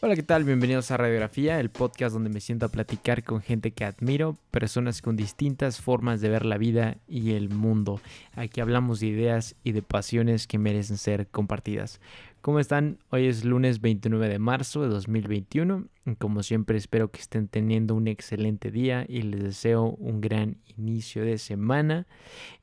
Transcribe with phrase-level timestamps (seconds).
[0.00, 0.44] Hola, ¿qué tal?
[0.44, 5.02] Bienvenidos a Radiografía, el podcast donde me siento a platicar con gente que admiro, personas
[5.02, 8.00] con distintas formas de ver la vida y el mundo.
[8.36, 12.00] Aquí hablamos de ideas y de pasiones que merecen ser compartidas.
[12.42, 12.98] ¿Cómo están?
[13.10, 15.86] Hoy es lunes 29 de marzo de 2021.
[16.16, 21.24] Como siempre espero que estén teniendo un excelente día y les deseo un gran inicio
[21.24, 22.06] de semana.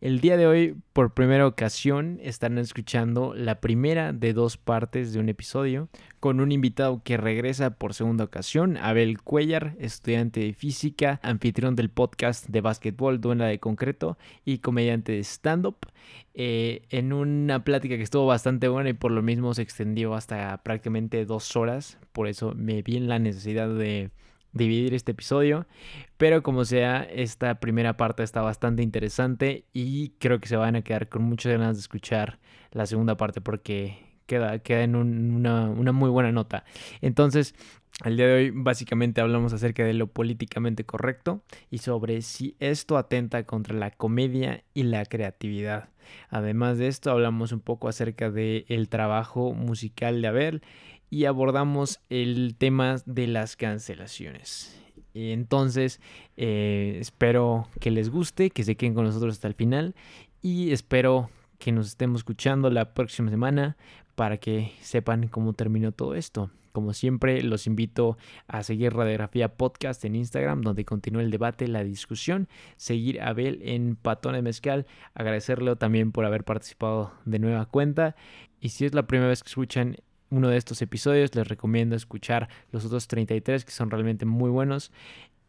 [0.02, 5.20] El día de hoy, por primera ocasión, estarán escuchando la primera de dos partes de
[5.20, 5.90] un episodio
[6.20, 11.90] con un invitado que regresa por segunda ocasión, Abel Cuellar, estudiante de física, anfitrión del
[11.90, 15.78] podcast de básquetbol Duena de Concreto y comediante de stand-up.
[16.34, 20.62] Eh, en una plática que estuvo bastante buena y por lo mismo se extendió hasta
[20.64, 21.98] prácticamente dos horas.
[22.12, 24.12] Por eso me vi en la necesidad de
[24.56, 25.68] dividir este episodio.
[26.18, 30.82] Pero como sea, esta primera parte está bastante interesante y creo que se van a
[30.82, 32.40] quedar con muchas ganas de escuchar
[32.72, 36.64] la segunda parte porque queda, queda en una, una muy buena nota.
[37.02, 37.54] Entonces,
[38.04, 42.98] el día de hoy básicamente hablamos acerca de lo políticamente correcto y sobre si esto
[42.98, 45.90] atenta contra la comedia y la creatividad.
[46.30, 50.62] Además de esto hablamos un poco acerca del el trabajo musical de Abel
[51.10, 54.80] y abordamos el tema de las cancelaciones.
[55.14, 56.02] Entonces,
[56.36, 59.96] eh, espero que les guste, que se queden con nosotros hasta el final
[60.42, 63.78] y espero que nos estemos escuchando la próxima semana
[64.16, 66.52] para que sepan cómo terminó todo esto.
[66.76, 71.86] Como siempre, los invito a seguir Radiografía Podcast en Instagram, donde continúa el debate, la
[71.86, 72.50] discusión.
[72.76, 74.86] Seguir a Abel en Patón de Mezcal.
[75.14, 78.18] Agradecerle también por haber participado de nueva cuenta.
[78.60, 79.96] Y si es la primera vez que escuchan
[80.30, 84.92] uno de estos episodios, les recomiendo escuchar los otros 33 que son realmente muy buenos.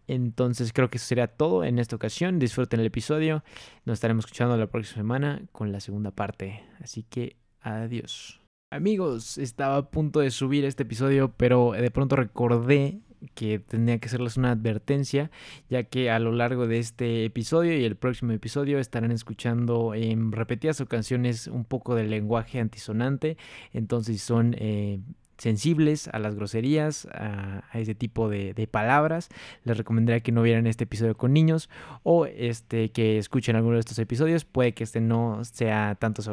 [0.09, 2.39] Entonces creo que eso sería todo en esta ocasión.
[2.39, 3.43] Disfruten el episodio.
[3.85, 6.63] Nos estaremos escuchando la próxima semana con la segunda parte.
[6.81, 8.41] Así que adiós.
[8.73, 13.01] Amigos, estaba a punto de subir este episodio, pero de pronto recordé
[13.35, 15.31] que tenía que hacerles una advertencia,
[15.69, 20.33] ya que a lo largo de este episodio y el próximo episodio estarán escuchando en
[20.33, 23.37] repetidas ocasiones un poco del lenguaje antisonante,
[23.73, 25.01] entonces son eh,
[25.39, 29.29] sensibles a las groserías, a, ese tipo de, palabras,
[29.65, 31.69] les recomendaría que no vieran este episodio con niños
[32.03, 36.33] o este que escuchen alguno de estos episodios, puede que este no sea tanto su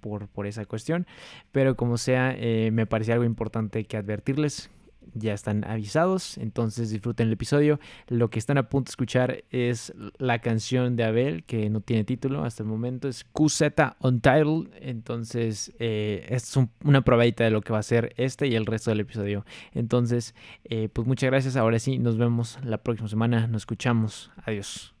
[0.00, 1.06] por, por, esa cuestión.
[1.52, 4.70] Pero como sea, eh, me parecía algo importante que advertirles
[5.14, 7.78] ya están avisados, entonces disfruten el episodio.
[8.08, 12.04] Lo que están a punto de escuchar es la canción de Abel, que no tiene
[12.04, 13.62] título hasta el momento, es QZ
[14.00, 18.66] Untitled, entonces eh, es una probadita de lo que va a ser este y el
[18.66, 19.44] resto del episodio.
[19.72, 24.94] Entonces, eh, pues muchas gracias, ahora sí, nos vemos la próxima semana, nos escuchamos, adiós.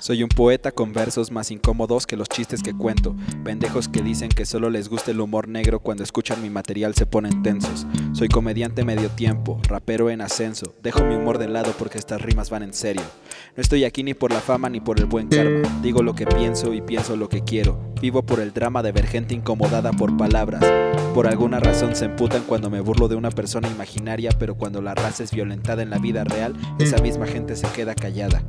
[0.00, 3.16] Soy un poeta con versos más incómodos que los chistes que cuento.
[3.44, 7.06] Pendejos que dicen que solo les gusta el humor negro cuando escuchan mi material se
[7.06, 7.86] ponen tensos.
[8.12, 10.74] Soy comediante medio tiempo, rapero en ascenso.
[10.82, 13.02] Dejo mi humor de lado porque estas rimas van en serio.
[13.56, 15.80] No estoy aquí ni por la fama ni por el buen karma.
[15.80, 17.89] Digo lo que pienso y pienso lo que quiero.
[18.00, 20.64] Vivo por el drama de ver gente incomodada por palabras.
[21.14, 24.94] Por alguna razón se emputan cuando me burlo de una persona imaginaria, pero cuando la
[24.94, 28.42] raza es violentada en la vida real, esa misma gente se queda callada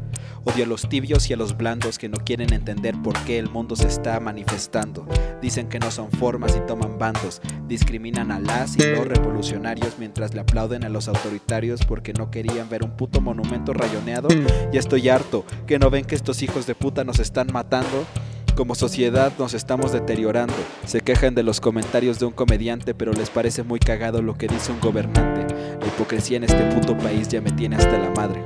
[0.43, 3.47] Odio a los tibios y a los blandos que no quieren entender por qué el
[3.49, 5.05] mundo se está manifestando.
[5.39, 7.41] Dicen que no son formas y toman bandos.
[7.67, 12.69] Discriminan a las y los revolucionarios mientras le aplauden a los autoritarios porque no querían
[12.69, 14.29] ver un puto monumento rayoneado.
[14.71, 18.05] Ya estoy harto, que no ven que estos hijos de puta nos están matando.
[18.55, 20.53] Como sociedad nos estamos deteriorando.
[20.85, 24.47] Se quejan de los comentarios de un comediante, pero les parece muy cagado lo que
[24.47, 25.55] dice un gobernante.
[25.79, 28.43] La hipocresía en este puto país ya me tiene hasta la madre.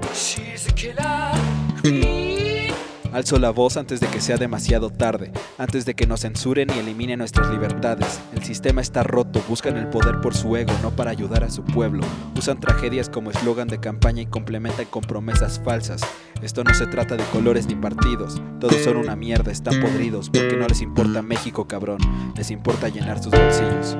[3.16, 6.80] Alzo la voz antes de que sea demasiado tarde, antes de que nos censuren y
[6.80, 8.20] eliminen nuestras libertades.
[8.34, 11.64] El sistema está roto, buscan el poder por su ego, no para ayudar a su
[11.64, 12.06] pueblo.
[12.38, 16.02] Usan tragedias como eslogan de campaña y complementan con promesas falsas.
[16.42, 20.58] Esto no se trata de colores ni partidos, todos son una mierda, están podridos, porque
[20.58, 22.00] no les importa México, cabrón,
[22.36, 23.96] les importa llenar sus bolsillos.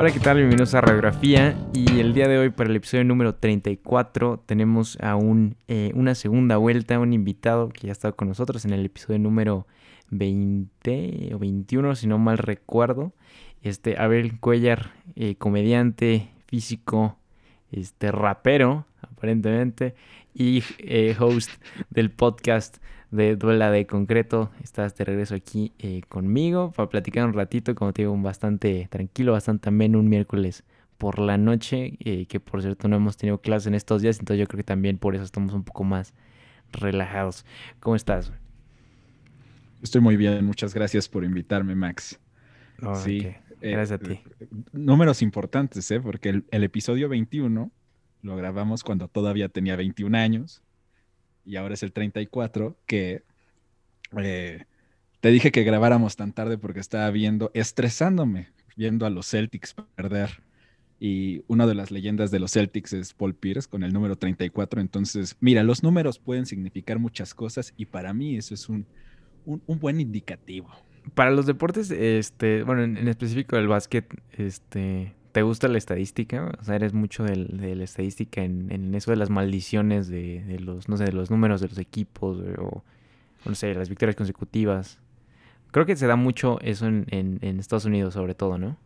[0.00, 0.38] Hola, ¿qué tal?
[0.38, 1.54] Bienvenidos a Radiografía.
[1.74, 6.14] Y el día de hoy, para el episodio número 34, tenemos a un, eh, una
[6.14, 9.66] segunda vuelta, un invitado que ya ha estado con nosotros en el episodio número
[10.08, 13.12] 20 o 21, si no mal recuerdo.
[13.60, 17.18] Este, Abel Cuellar, eh, comediante, físico,
[17.70, 18.86] este, rapero,
[19.20, 19.94] aparentemente,
[20.32, 21.50] y eh, host
[21.90, 22.78] del podcast
[23.10, 24.50] de Duela de Concreto.
[24.64, 29.32] Estás de regreso aquí eh, conmigo para platicar un ratito, como te digo, bastante tranquilo,
[29.32, 30.64] bastante ameno, un miércoles
[30.96, 34.40] por la noche, eh, que por cierto no hemos tenido clases en estos días, entonces
[34.40, 36.14] yo creo que también por eso estamos un poco más
[36.72, 37.44] relajados.
[37.78, 38.32] ¿Cómo estás?
[39.82, 42.18] Estoy muy bien, muchas gracias por invitarme, Max.
[42.94, 43.26] sí,
[43.60, 44.18] gracias a ti.
[44.72, 46.00] Números importantes, ¿eh?
[46.00, 47.70] Porque el, episodio 21
[48.22, 50.62] lo grabamos cuando todavía tenía 21 años
[51.44, 53.22] y ahora es el 34 que
[54.18, 54.64] eh,
[55.20, 60.42] te dije que grabáramos tan tarde porque estaba viendo, estresándome, viendo a los Celtics perder.
[61.02, 64.80] Y una de las leyendas de los Celtics es Paul Pierce con el número 34.
[64.80, 68.86] Entonces, mira, los números pueden significar muchas cosas y para mí eso es un,
[69.46, 70.70] un, buen indicativo.
[71.14, 76.52] Para los deportes, este, bueno, en, específico el básquet, este, ¿te gusta la estadística?
[76.60, 77.36] O sea, eres mucho de
[77.76, 81.30] la estadística en, en, eso de las maldiciones de, de, los, no sé, de los
[81.30, 82.82] números de los equipos o,
[83.44, 84.98] no sé, las victorias consecutivas.
[85.70, 88.76] Creo que se da mucho eso en, en, Estados Unidos, sobre todo, ¿no?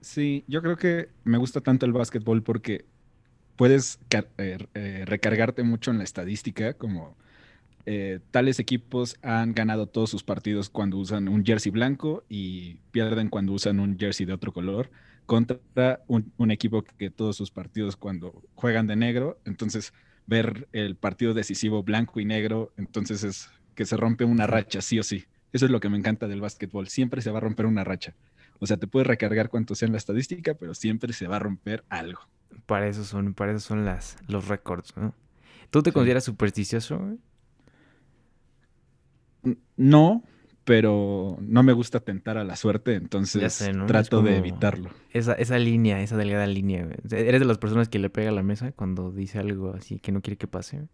[0.00, 2.84] Sí, yo creo que me gusta tanto el básquetbol porque
[3.56, 7.16] puedes eh, eh, recargarte mucho en la estadística, como
[7.86, 13.30] eh, tales equipos han ganado todos sus partidos cuando usan un jersey blanco y pierden
[13.30, 14.90] cuando usan un jersey de otro color,
[15.28, 15.60] contra
[16.06, 19.92] un, un equipo que todos sus partidos cuando juegan de negro, entonces
[20.26, 24.98] ver el partido decisivo blanco y negro, entonces es que se rompe una racha, sí
[24.98, 25.26] o sí.
[25.52, 26.88] Eso es lo que me encanta del básquetbol.
[26.88, 28.14] Siempre se va a romper una racha.
[28.58, 31.40] O sea, te puedes recargar cuanto sea en la estadística, pero siempre se va a
[31.40, 32.20] romper algo.
[32.64, 35.14] Para eso son, para eso son las, los récords, ¿no?
[35.70, 37.18] ¿Tú te consideras supersticioso?
[39.76, 40.24] No,
[40.68, 44.90] pero no me gusta tentar a la suerte, entonces trato de evitarlo.
[45.10, 46.86] Esa, esa línea, esa delgada línea.
[47.10, 50.12] ¿Eres de las personas que le pega a la mesa cuando dice algo así que
[50.12, 50.86] no quiere que pase?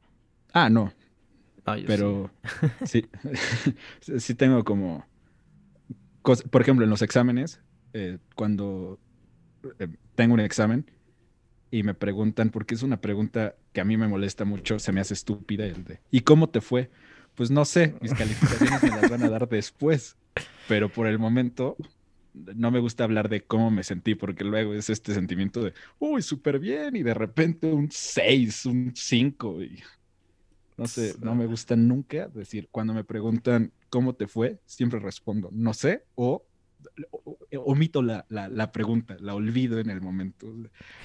[0.53, 0.93] Ah, no,
[1.67, 2.31] Ah, pero
[2.85, 3.07] sí.
[4.01, 5.05] sí, tengo como...
[6.23, 7.61] por ejemplo, en los exámenes,
[7.95, 9.01] eh, cuando
[9.81, 10.89] eh, tengo un examen
[11.73, 15.01] y me preguntan, porque es una pregunta que a mí me molesta mucho, se me
[15.01, 16.91] hace estúpida el de, ¿y cómo te fue?
[17.35, 20.17] Pues no sé, mis calificaciones me las van a dar después,
[20.69, 21.77] pero por el momento
[22.33, 26.23] no me gusta hablar de cómo me sentí, porque luego es este sentimiento de, uy,
[26.23, 29.83] súper bien, y de repente un 6, un 5, y
[30.77, 35.49] no sé, no me gusta nunca decir, cuando me preguntan cómo te fue, siempre respondo,
[35.53, 36.45] no sé, o,
[37.59, 40.53] omito la, pregunta, la olvido en el momento.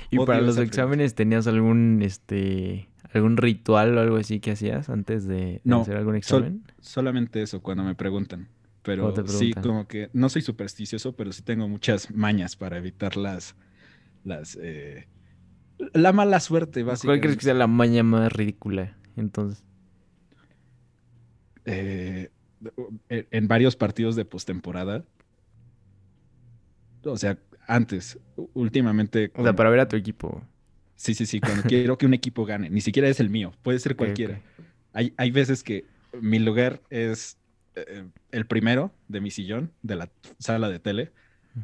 [0.09, 5.27] ¿Y para los exámenes tenías algún, este, algún ritual o algo así que hacías antes
[5.27, 6.63] de, hacer algún examen?
[6.79, 8.47] solamente eso, cuando me preguntan.
[8.81, 13.55] Pero sí, como que no soy supersticioso, pero sí tengo muchas mañas para evitar las,
[14.23, 15.07] las, eh,
[15.93, 17.07] la mala suerte, básicamente.
[17.07, 18.97] ¿Cuál crees que sea la maña más ridícula?
[19.15, 19.63] entonces?
[21.65, 22.29] Eh,
[23.09, 25.03] en varios partidos de postemporada.
[27.03, 27.37] O sea,
[27.67, 28.19] antes,
[28.53, 29.31] últimamente.
[29.35, 30.43] O sea, para ver a tu equipo.
[30.95, 32.69] Sí, sí, sí, cuando quiero que un equipo gane.
[32.69, 34.41] Ni siquiera es el mío, puede ser cualquiera.
[34.91, 35.85] Hay, hay veces que
[36.19, 37.37] mi lugar es
[37.75, 40.09] eh, el primero de mi sillón, de la
[40.39, 41.11] sala de tele.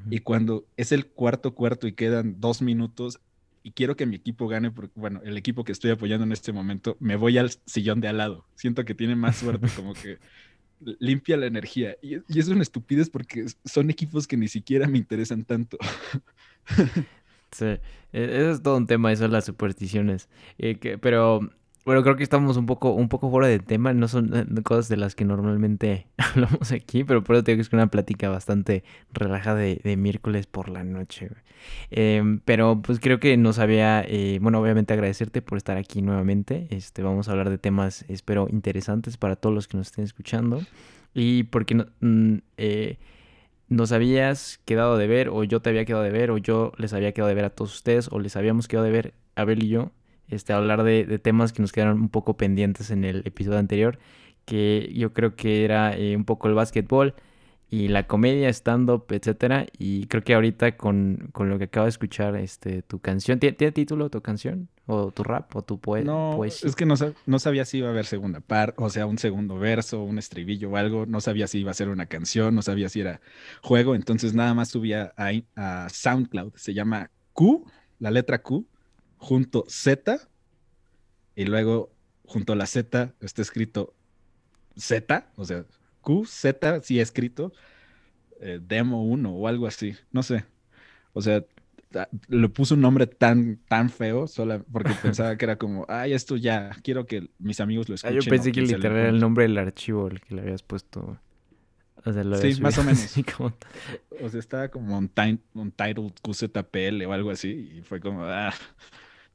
[0.10, 3.22] Y cuando es el cuarto cuarto y quedan dos minutos,
[3.64, 6.52] y quiero que mi equipo gane, porque, bueno, el equipo que estoy apoyando en este
[6.52, 8.46] momento, me voy al sillón de al lado.
[8.56, 10.20] Siento que tiene más suerte, como que
[10.80, 11.98] limpia la energía.
[12.02, 15.78] Y, y es una estupidez porque son equipos que ni siquiera me interesan tanto.
[17.52, 17.80] sí, e,
[18.14, 20.30] eso es todo un tema, eso es las supersticiones.
[20.58, 21.50] Eh, pero
[21.86, 24.90] bueno, creo que estamos un poco, un poco fuera de tema, no son eh, cosas
[24.90, 28.84] de las que normalmente hablamos aquí, pero por eso tengo que es una plática bastante
[29.14, 31.30] relajada de, miércoles por la noche.
[31.92, 36.68] Em, pero pues creo que nos había, eh, bueno, obviamente agradecerte por estar aquí nuevamente.
[36.72, 40.62] Este, vamos a hablar de temas, espero, interesantes para todos los que nos estén escuchando.
[41.14, 42.98] Y porque no, mm, eh,
[43.70, 46.94] nos habías quedado de ver, o yo te había quedado de ver, o yo les
[46.94, 49.70] había quedado de ver a todos ustedes, o les habíamos quedado de ver, Abel y
[49.70, 49.92] yo,
[50.30, 54.00] este, hablar de, temas que nos quedaron un poco pendientes en el episodio anterior,
[54.46, 57.16] que yo creo que era eh, un poco el básquetbol
[57.70, 59.66] y la comedia, stand-up, etcétera.
[59.78, 64.10] Y creo que ahorita con, lo que acabo de escuchar, este, tu canción, ¿tiene, título
[64.10, 64.70] tu canción?
[64.86, 65.56] ¿O tu rap?
[65.56, 66.12] ¿O tu poema?
[66.12, 66.94] No, es que no,
[67.26, 70.70] no, sabía si iba a haber segunda parte, o sea, un segundo verso, un estribillo
[70.70, 71.06] o algo.
[71.08, 73.20] No sabía si iba a ser una canción, no sabía si era
[73.62, 73.96] juego.
[73.96, 76.54] Entonces nada más subía a, a SoundCloud.
[76.56, 77.66] Se llama Q,
[78.00, 78.68] la letra Q,
[79.26, 80.20] junto Z
[81.36, 81.92] y luego
[82.26, 83.96] junto a la Z está escrito
[84.78, 85.66] Z, o sea,
[86.02, 87.52] Q, Z, sí escrito,
[88.40, 90.46] eh, demo 1 o algo así, no sé.
[91.14, 91.44] O sea,
[92.28, 96.36] le puse un nombre tan, tan feo solo porque pensaba que era como, ay, esto
[96.36, 98.18] ya, quiero que mis amigos lo escuchen.
[98.18, 101.18] Ah, yo pensé que literal era el nombre del archivo el que le habías puesto.
[102.04, 103.18] O sea, lo sí, más o menos.
[104.22, 105.10] O sea, estaba como un,
[105.56, 108.54] un title QZPL o algo así y fue como, ah,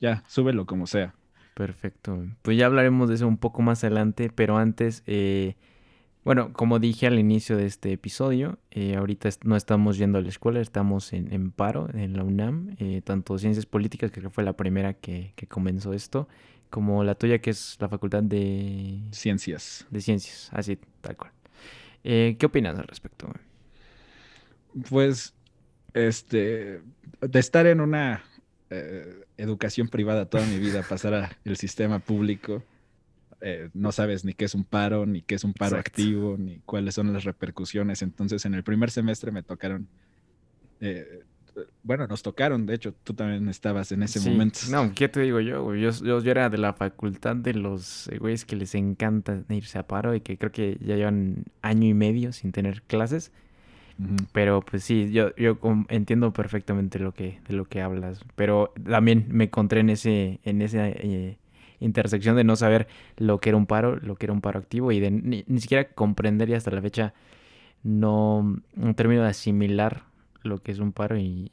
[0.01, 1.15] ya, súbelo como sea.
[1.55, 2.27] Perfecto.
[2.43, 5.57] Pues ya hablaremos de eso un poco más adelante, pero antes, eh,
[6.23, 10.29] Bueno, como dije al inicio de este episodio, eh, ahorita no estamos yendo a la
[10.29, 14.93] escuela, estamos en, paro en la UNAM, eh, tanto Ciencias Políticas, que fue la primera
[14.95, 16.29] que, comenzó esto,
[16.69, 19.01] como la tuya, que es la Facultad de...
[19.13, 19.87] Ciencias.
[19.91, 21.33] De Ciencias, así, tal cual.
[22.05, 23.33] Eh, ¿Qué opinas al respecto?
[24.91, 25.35] Pues,
[25.95, 26.83] este,
[27.21, 28.23] de estar en una
[29.37, 32.63] educación privada toda mi vida, pasar al sistema público
[33.43, 36.59] eh, no sabes ni qué es un paro, ni qué es un paro activo, ni
[36.67, 38.03] cuáles son las repercusiones.
[38.03, 39.89] Entonces, en el primer semestre me tocaron,
[40.81, 41.25] eh,
[41.83, 44.61] bueno, nos tocaron, de hecho, tú también estabas en ese momento.
[44.71, 45.75] No, ¿qué te digo yo?
[45.75, 46.31] Yo, yo?
[46.31, 50.21] era de la facultad de los eh, güeyes que les encanta irse a paro y
[50.21, 53.33] que creo que ya llevan año y medio sin tener clases.
[54.33, 58.25] Pero pues sí, yo, yo entiendo perfectamente lo que, de lo que hablas.
[58.37, 61.39] Pero también me encontré en ese, en ese
[61.81, 64.93] intersección de no saber lo que era un paro, lo que era un paro activo
[64.93, 67.15] y de ni, siquiera comprender y hasta la fecha
[67.83, 70.05] no, no, termino de asimilar
[70.43, 71.51] lo que es un paro y,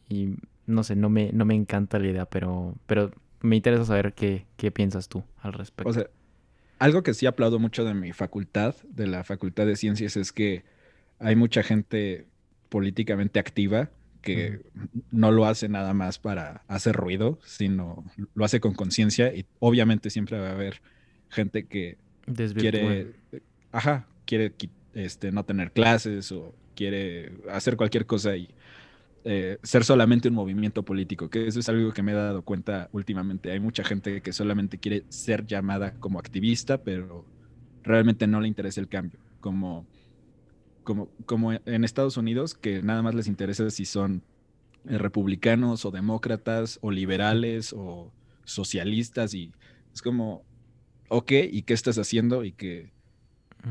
[0.66, 3.12] no sé, no me, no me encanta la idea, pero, pero
[3.42, 5.90] me interesa saber qué, qué piensas tú al respecto.
[5.90, 6.08] O sea,
[6.80, 10.64] algo que sí aplaudo mucho de mi facultad, de la Facultad de Ciencias, es que
[11.20, 12.28] hay mucha gente
[12.70, 13.90] políticamente activa
[14.22, 14.60] que
[15.12, 18.04] no lo hace nada más para hacer ruido, sino
[18.36, 20.82] lo hace con conciencia y obviamente siempre va a haber
[21.30, 21.98] gente que
[22.56, 23.14] quiere,
[23.72, 24.54] ajá, quiere
[24.94, 28.50] este, no tener clases o quiere hacer cualquier cosa y
[29.24, 32.90] eh, ser solamente un movimiento político, que eso es algo que me he dado cuenta
[32.92, 33.52] últimamente.
[33.52, 37.26] Hay mucha gente que solamente quiere ser llamada como activista, pero
[37.84, 39.86] realmente no le interesa el cambio, como
[40.88, 44.24] como, en Estados Unidos, que nada más les interesa si son
[44.88, 48.12] eh, republicanos o demócratas o liberales o
[48.46, 49.52] socialistas y
[49.94, 50.44] es como,
[51.10, 52.46] ok, ¿y qué estás haciendo?
[52.46, 52.92] Y que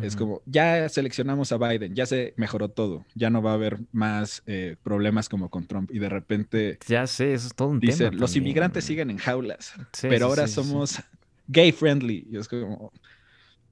[0.02, 3.78] es como, ya seleccionamos a Biden, ya se mejoró todo, ya no va a haber
[3.92, 6.78] más eh, problemas como con Trump y de repente...
[6.86, 11.00] Ya sé, eso es todo un dice, Los inmigrantes siguen en jaulas, pero ahora somos
[11.48, 12.26] gay friendly.
[12.30, 12.92] Y es como,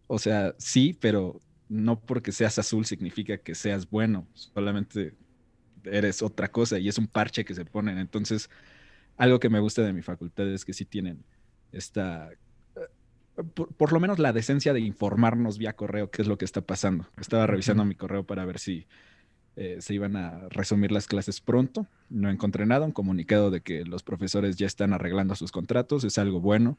[0.06, 5.14] o sea, sí, pero no porque seas azul significa que seas bueno, solamente
[5.84, 7.98] eres otra cosa y es un parche que se ponen.
[7.98, 8.50] Entonces,
[9.16, 11.24] algo que me gusta de mi facultad es que sí tienen
[11.72, 16.44] esta, eh, por, lo menos la decencia de informarnos vía correo qué es lo que
[16.44, 17.06] está pasando.
[17.20, 18.86] Estaba revisando mi correo para ver si
[19.56, 21.86] eh, se iban a resumir las clases pronto.
[22.08, 26.18] No encontré nada, un comunicado de que los profesores ya están arreglando sus contratos, es
[26.18, 26.78] algo bueno,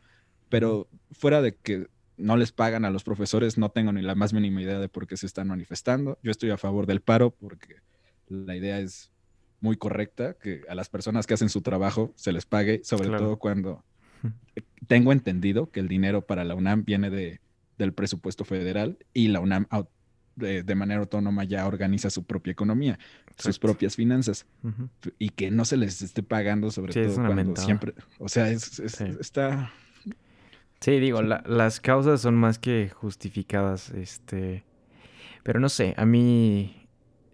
[0.50, 1.88] pero fuera de que
[2.18, 5.08] no les pagan a los profesores, no tengo ni la más mínima idea de por
[5.08, 6.18] qué se están manifestando.
[6.24, 7.76] Yo estoy a favor del paro porque
[8.28, 9.12] la idea es
[9.60, 13.38] muy correcta, que a las personas que hacen su trabajo se les pague, sobre todo
[13.38, 13.84] cuando
[14.88, 17.42] tengo entendido que el dinero para la UNAM viene de,
[17.78, 19.68] del presupuesto federal y la UNAM
[20.36, 23.00] de, manera autónoma ya organiza su propia economía,
[23.38, 24.46] sus propias finanzas
[25.18, 29.72] y que no se les esté pagando sobre todo cuando siempre, o sea, es, está
[30.79, 34.63] Sí, digo, las causas son más que justificadas, este...
[35.44, 36.88] Pero no sé, a mí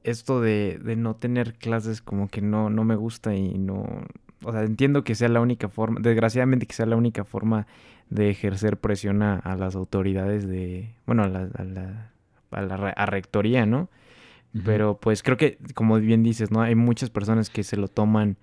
[0.03, 4.05] esto de, de no tener clases como que no, no me gusta y no...
[4.43, 7.67] O sea, entiendo que sea la única forma, desgraciadamente que sea la única forma
[8.09, 12.11] de ejercer presión a, las autoridades de, bueno, a la, a la,
[12.51, 13.89] a la a rectoría, ¿no?
[14.65, 16.61] Pero pues creo que, como bien dices, ¿no?
[16.61, 18.35] Hay muchas personas que se lo toman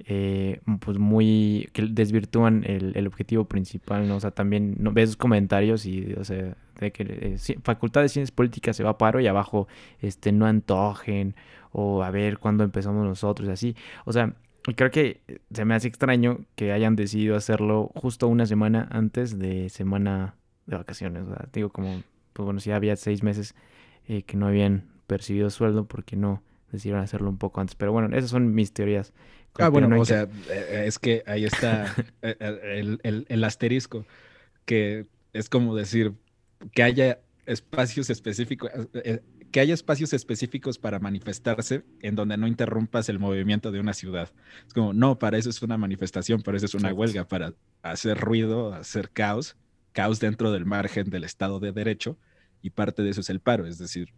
[0.00, 4.16] eh, pues muy, que desvirtúan el, objetivo principal, ¿no?
[4.16, 4.92] O sea, también ¿no?
[4.92, 8.98] ves comentarios y, o sea, de que eh, Facultad de Ciencias Políticas se va a
[8.98, 9.68] paro y abajo,
[10.00, 11.34] este, no antojen,
[11.72, 13.74] o a ver cuándo empezamos nosotros así.
[14.04, 14.34] O sea,
[14.74, 15.22] creo que
[15.52, 20.34] se me hace extraño que hayan decidido hacerlo justo una semana antes de semana
[20.66, 21.48] de vacaciones, ¿verdad?
[21.52, 23.54] Digo, como, pues bueno, si había seis meses
[24.08, 27.76] eh, que no habían percibido sueldo, porque no decidieron hacerlo un poco antes?
[27.76, 29.12] Pero bueno, esas son mis teorías
[29.58, 34.04] Ah, bueno, o sea, eh, eh, es que ahí está eh, el, asterisco,
[34.64, 36.14] que es como decir
[36.72, 38.70] que haya espacios específicos,
[39.50, 44.30] que haya espacios específicos para manifestarse en donde no interrumpas el movimiento de una ciudad.
[44.66, 48.18] Es como, no, para eso es una manifestación, para eso es una huelga, para hacer
[48.18, 49.56] ruido, hacer caos,
[49.92, 52.18] caos dentro del margen del Estado de Derecho,
[52.62, 54.12] y parte de eso es el paro, es decir,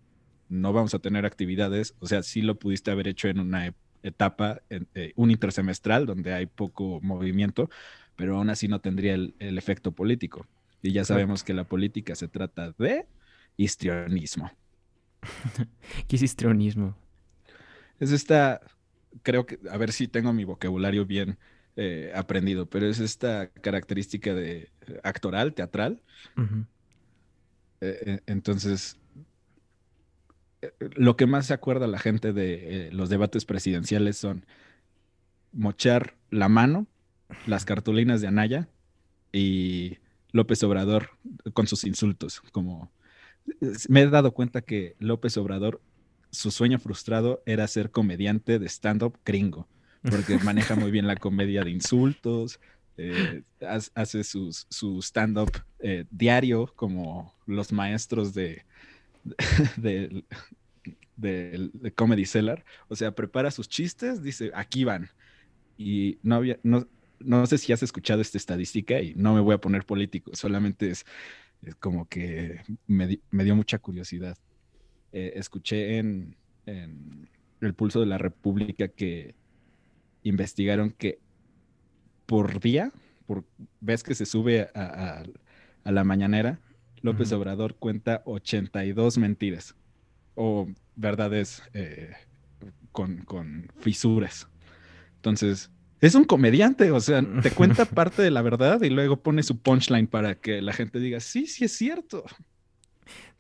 [0.49, 4.63] no vamos a tener actividades, o sea, sí lo pudiste haber hecho en una etapa,
[4.71, 7.71] eh, un intersemestral, donde hay poco movimiento,
[8.17, 10.47] pero aún así no tendría el, efecto político.
[10.83, 13.07] Y ya sabemos que la política se trata de
[13.57, 14.51] histrionismo.
[16.09, 16.97] ¿Qué es histrionismo?
[17.99, 18.61] Es esta,
[19.23, 21.39] creo que, a ver si tengo mi vocabulario bien
[21.77, 24.71] eh, aprendido, pero es esta característica de
[25.03, 26.01] actoral, teatral.
[27.81, 28.99] Eh, entonces,
[30.81, 34.45] lo que más se acuerda la gente de los debates presidenciales son
[35.53, 36.87] mochar la mano,
[37.47, 38.69] las cartulinas de Anaya
[39.33, 39.99] y
[40.33, 41.11] López Obrador
[41.53, 42.41] con sus insultos.
[42.53, 42.91] Como
[43.89, 45.81] me he dado cuenta que López Obrador,
[46.31, 49.67] su sueño frustrado era ser comediante de stand-up gringo,
[50.03, 52.61] porque maneja muy bien la comedia de insultos,
[52.97, 53.43] eh,
[53.95, 58.65] hace su stand-up eh, diario como los maestros de,
[59.77, 60.25] de,
[61.17, 62.65] de, Comedy Cellar.
[62.89, 65.11] O sea, prepara sus chistes, dice, aquí van.
[65.77, 66.87] Y no había, no,
[67.21, 70.91] no sé si has escuchado esta estadística y no me voy a poner político, solamente
[70.91, 71.05] es,
[71.81, 74.37] como que me, dio mucha curiosidad.
[75.13, 79.35] Eh, escuché en, El Pulso de la República que
[80.23, 81.19] investigaron que
[82.27, 82.93] por día,
[83.27, 83.45] por
[83.81, 85.25] vez que se sube a,
[85.85, 86.61] la mañanera,
[87.03, 89.75] López Obrador cuenta 82 mentiras
[90.35, 92.13] o verdades eh,
[92.93, 94.49] con, con fisuras.
[95.17, 99.43] Entonces, es un comediante, o sea, te cuenta parte de la verdad y luego pone
[99.43, 102.25] su punchline para que la gente diga, sí, sí es cierto.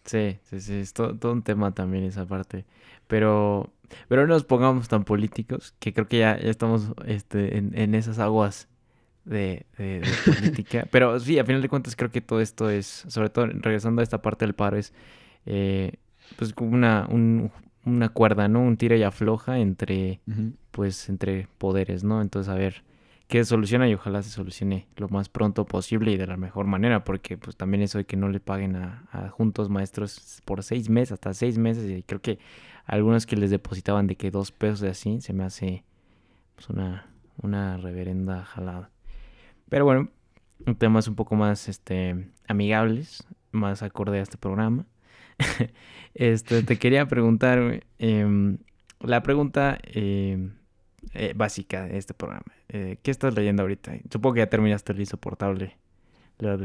[0.05, 2.65] Sí, sí, sí, es todo, un tema también esa parte.
[3.07, 3.73] Pero,
[4.09, 8.69] pero no nos pongamos tan políticos, que creo que ya, estamos este, en, esas aguas
[9.29, 9.67] de,
[10.25, 10.87] política.
[10.91, 14.03] pero sí, a final de cuentas creo que todo esto es, sobre todo regresando a
[14.03, 14.93] esta parte del paro, es
[15.47, 15.93] eh,
[16.37, 17.51] pues como una, un,
[17.85, 18.61] una cuerda, ¿no?
[18.61, 20.21] Un tira y afloja entre,
[20.71, 22.23] pues, entre poderes, ¿no?
[22.23, 22.83] Entonces, a ver
[23.29, 27.05] qué soluciona y ojalá se solucione lo más pronto posible y de la mejor manera,
[27.05, 31.13] porque pues también eso de que no le paguen a, juntos maestros por seis meses,
[31.13, 32.39] hasta seis meses, y creo que
[32.87, 35.85] algunos que les depositaban de que dos pesos de así, se me hace
[36.57, 37.07] pues una,
[37.43, 38.91] una reverenda jalada.
[39.69, 40.11] Pero bueno,
[40.79, 44.87] temas un poco más este, amigables, más acorde a este programa.
[46.15, 48.59] este, te quería preguntar, em,
[49.01, 50.53] la pregunta em,
[51.14, 52.53] eh, básica de este programa.
[52.69, 53.97] Eh, ¿Qué estás leyendo ahorita?
[54.11, 55.77] Supongo que ya terminaste el insoportable.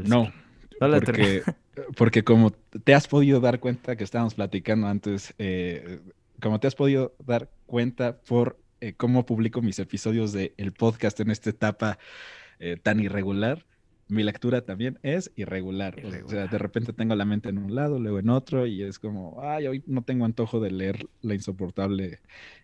[0.04, 0.32] No,
[0.78, 1.42] porque,
[1.96, 6.00] porque, como te has podido dar cuenta que estábamos platicando antes, eh,
[6.40, 8.58] como te has podido dar cuenta por
[8.98, 11.98] cómo publico mis episodios del el podcast en esta etapa
[12.82, 13.64] tan irregular,
[14.08, 15.96] mi lectura también es irregular.
[16.24, 18.98] O sea, de repente tengo la mente en un lado, luego en otro, y es
[18.98, 22.20] como, ay, hoy no tengo antojo de leer La Insoportable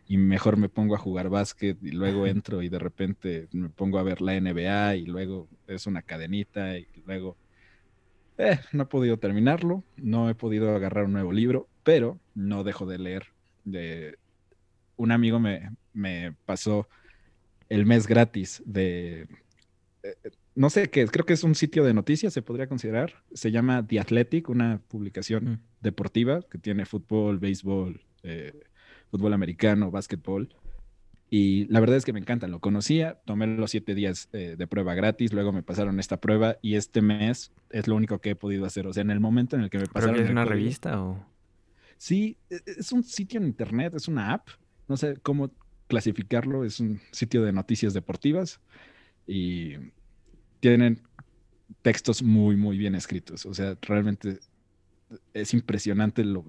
[0.06, 3.98] y mejor me pongo a jugar básquet y luego entro y de repente me pongo
[3.98, 7.36] a ver la NBA y luego es una cadenita y luego...
[8.38, 12.86] Eh, no he podido terminarlo, no he podido agarrar un nuevo libro, pero no dejo
[12.86, 13.26] de leer.
[13.64, 14.18] De...
[14.96, 16.88] Un amigo me, me pasó
[17.68, 19.26] el mes gratis de eh,
[20.54, 23.22] no sé qué, creo que es un sitio de noticias, se podría considerar.
[23.32, 25.58] Se llama The Athletic, una publicación mm.
[25.80, 28.60] deportiva que tiene fútbol, béisbol, eh,
[29.10, 30.54] fútbol americano, básquetbol.
[31.32, 34.66] Y la verdad es que me encanta, lo conocía, tomé los siete días eh, de
[34.66, 38.36] prueba gratis, luego me pasaron esta prueba y este mes es lo único que he
[38.36, 38.88] podido hacer.
[38.88, 40.16] O sea, en el momento en el que me pasaron...
[40.16, 41.24] ¿Pero es una revista o...?
[41.98, 44.48] Sí, e, e, es un sitio en internet, es una app,
[44.88, 45.52] no sé cómo
[45.86, 48.60] clasificarlo, es un sitio de noticias deportivas
[49.30, 49.76] y
[50.58, 51.00] tienen
[51.82, 53.46] textos muy, muy bien escritos.
[53.46, 54.40] O sea, realmente
[55.32, 56.44] es impresionante lo,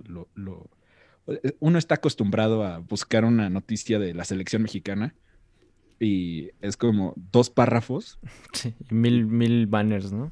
[1.60, 5.13] Uno está acostumbrado a buscar una noticia de la selección mexicana
[6.00, 8.17] y es como dos párrafos.
[8.54, 10.32] Sí, mil, mil banners, ¿no?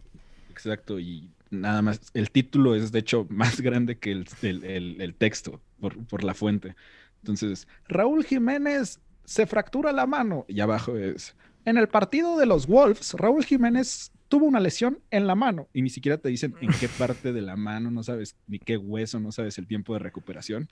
[0.49, 2.01] Exacto, y nada más.
[2.15, 6.75] El título es de hecho más grande que el, texto por, por, la fuente.
[7.21, 12.67] Entonces, Raúl Jiménez se fractura la mano y abajo es en el partido de los
[12.67, 16.71] Wolves, Raúl Jiménez tuvo una lesión en la mano y ni siquiera te dicen en
[16.79, 19.99] qué parte de la mano, no sabes ni qué hueso, no sabes el tiempo de
[19.99, 20.69] recuperación.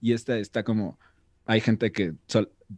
[0.00, 0.98] Y esta está como,
[1.46, 2.14] hay gente que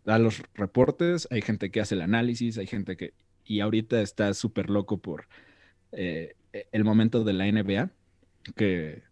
[0.04, 4.32] da los reportes, hay gente que hace el análisis, hay gente que, y ahorita está
[4.34, 5.28] súper loco por
[5.92, 6.34] eh,
[6.72, 7.90] el momento de la NBA,
[8.56, 9.02] que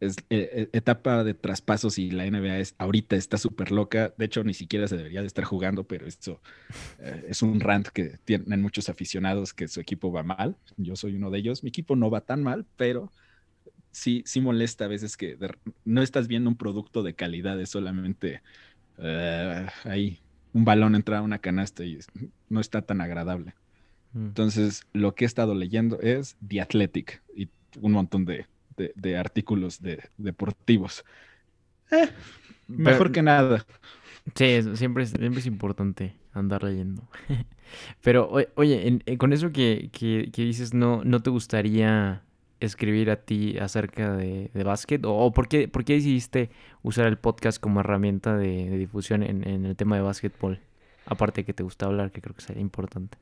[0.00, 4.14] es eh, eh, etapa de traspasos y la NBA es ahorita está súper loca.
[4.16, 6.40] De hecho, ni siquiera se debería de estar jugando, pero esto
[6.98, 10.56] eh, es un rant que tienen muchos aficionados que su equipo va mal.
[10.78, 11.62] Yo soy uno de ellos.
[11.62, 13.12] Mi equipo no va tan mal, pero
[13.90, 15.36] sí, sí molesta a veces que
[15.84, 18.42] no estás viendo un producto de calidad, es solamente
[19.84, 20.20] ahí
[20.52, 21.98] un balón entra a una canasta y
[22.48, 23.54] no está tan agradable.
[24.12, 24.26] Mm.
[24.26, 27.48] Entonces, lo que he estado leyendo es The Athletic y
[27.80, 31.04] un montón de de, artículos de, deportivos.
[31.90, 32.08] Eh,
[32.68, 33.66] mejor que nada.
[34.34, 37.02] Sí, siempre es, siempre es importante andar leyendo.
[38.02, 39.90] Pero, oye, con eso que,
[40.36, 42.22] dices, no, no te gustaría
[42.60, 45.02] escribir a ti acerca de, de básquet?
[45.04, 46.50] ¿O, por, qué, por, qué, decidiste
[46.82, 50.60] usar el podcast como herramienta de, difusión en, en, el tema de básquetbol?
[51.06, 53.18] Aparte de que te gusta hablar, que creo que sería importante.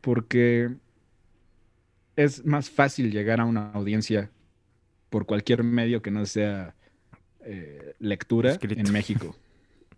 [0.00, 0.70] Porque
[2.16, 4.30] es más fácil llegar a una audiencia
[5.10, 6.74] por cualquier medio que no sea
[7.44, 9.36] eh, lectura en México.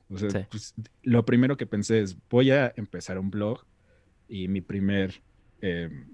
[0.09, 3.64] O sea, pues, lo primero que pensé es, voy a empezar un blog
[4.29, 5.20] y mi primer,
[5.61, 6.07] em,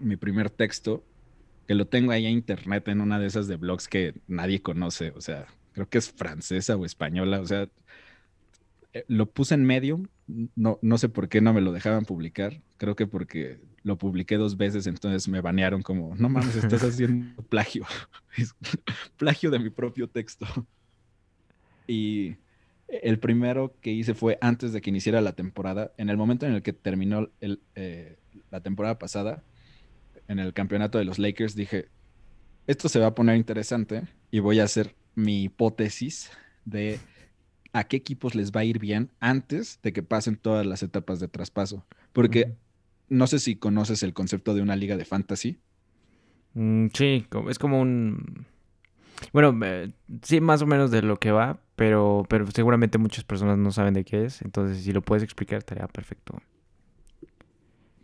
[0.00, 1.04] mi primer texto,
[1.66, 5.12] que lo tengo ahí en internet en una de esas de blogs que nadie conoce,
[5.14, 7.68] o sea, creo que es francesa o española, o sea,
[8.92, 10.08] eh, lo puse en Medium,
[10.56, 14.36] no, no sé por qué no me lo dejaban publicar, creo que porque lo publiqué
[14.36, 17.84] dos veces, entonces me banearon como, no mames, estás haciendo plagio,
[19.18, 20.46] plagio de mi propio texto.
[21.86, 22.36] Y
[22.88, 26.54] el primero que hice fue antes de que iniciara la temporada, en el momento en
[26.54, 28.18] el que terminó el, eh,
[28.50, 29.42] la temporada pasada,
[30.28, 31.88] en el campeonato de los Lakers, dije,
[32.66, 36.30] esto se va a poner interesante y voy a hacer mi hipótesis
[36.64, 37.00] de
[37.72, 41.20] a qué equipos les va a ir bien antes de que pasen todas las etapas
[41.20, 41.84] de traspaso.
[42.12, 42.54] Porque
[43.08, 45.58] no sé si conoces el concepto de una liga de fantasy.
[46.54, 48.46] Mm, sí, es como un...
[49.32, 53.56] Bueno, eh, sí, más o menos de lo que va, pero, pero seguramente muchas personas
[53.56, 56.42] no saben de qué es, entonces si lo puedes explicar estaría perfecto.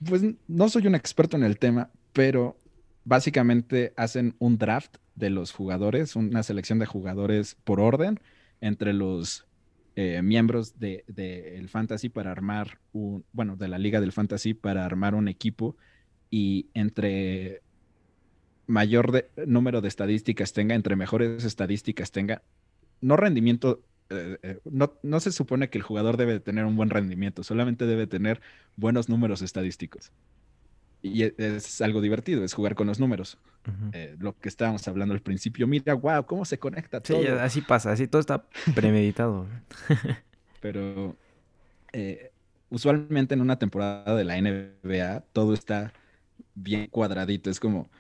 [0.07, 2.57] Pues no soy un experto en el tema, pero
[3.05, 8.21] básicamente hacen un draft de los jugadores, una selección de jugadores por orden
[8.61, 9.48] entre los
[10.01, 14.87] eh, miembros del de, fantasy para armar un, bueno, de la liga del fantasy para
[14.87, 15.77] armar un equipo
[16.31, 17.63] y entre
[18.69, 22.43] mayor número de estadísticas tenga, entre mejores estadísticas tenga,
[23.01, 26.91] no rendimiento, eh, eh, no, no, se supone que el jugador debe tener un buen
[26.91, 28.41] rendimiento, solamente debe tener
[28.77, 30.13] buenos números estadísticos.
[31.03, 33.39] Y e, es, algo divertido, es jugar con los números.
[33.93, 37.21] Eh, lo que estábamos hablando al principio, mira, wow, cómo se conecta todo.
[37.21, 39.47] Sí, así pasa, así todo está premeditado.
[40.61, 41.17] Pero
[42.71, 45.93] usualmente en una temporada de la NBA todo está
[46.55, 47.91] bien cuadradito, es como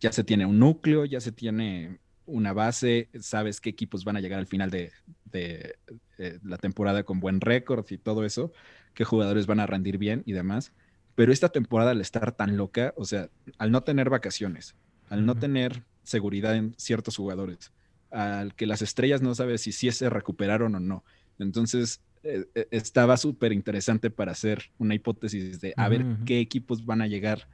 [0.00, 1.98] ya se tiene un núcleo, ya se tiene
[2.28, 4.92] una base, sabes qué equipos van a llegar al final de,
[5.32, 8.52] eh, la temporada con buen récord y todo eso,
[8.94, 10.72] qué jugadores van a rendir bien y demás.
[11.18, 13.28] Pero esta temporada al estar tan loca, o sea,
[13.58, 14.76] al no tener vacaciones,
[15.10, 17.72] al no tener seguridad en ciertos jugadores,
[18.12, 21.04] al que las estrellas no saben si, si se recuperaron o no.
[21.40, 26.86] Entonces, eh, eh, estaba súper interesante para hacer una hipótesis de a ver qué equipos
[26.86, 27.48] van a llegar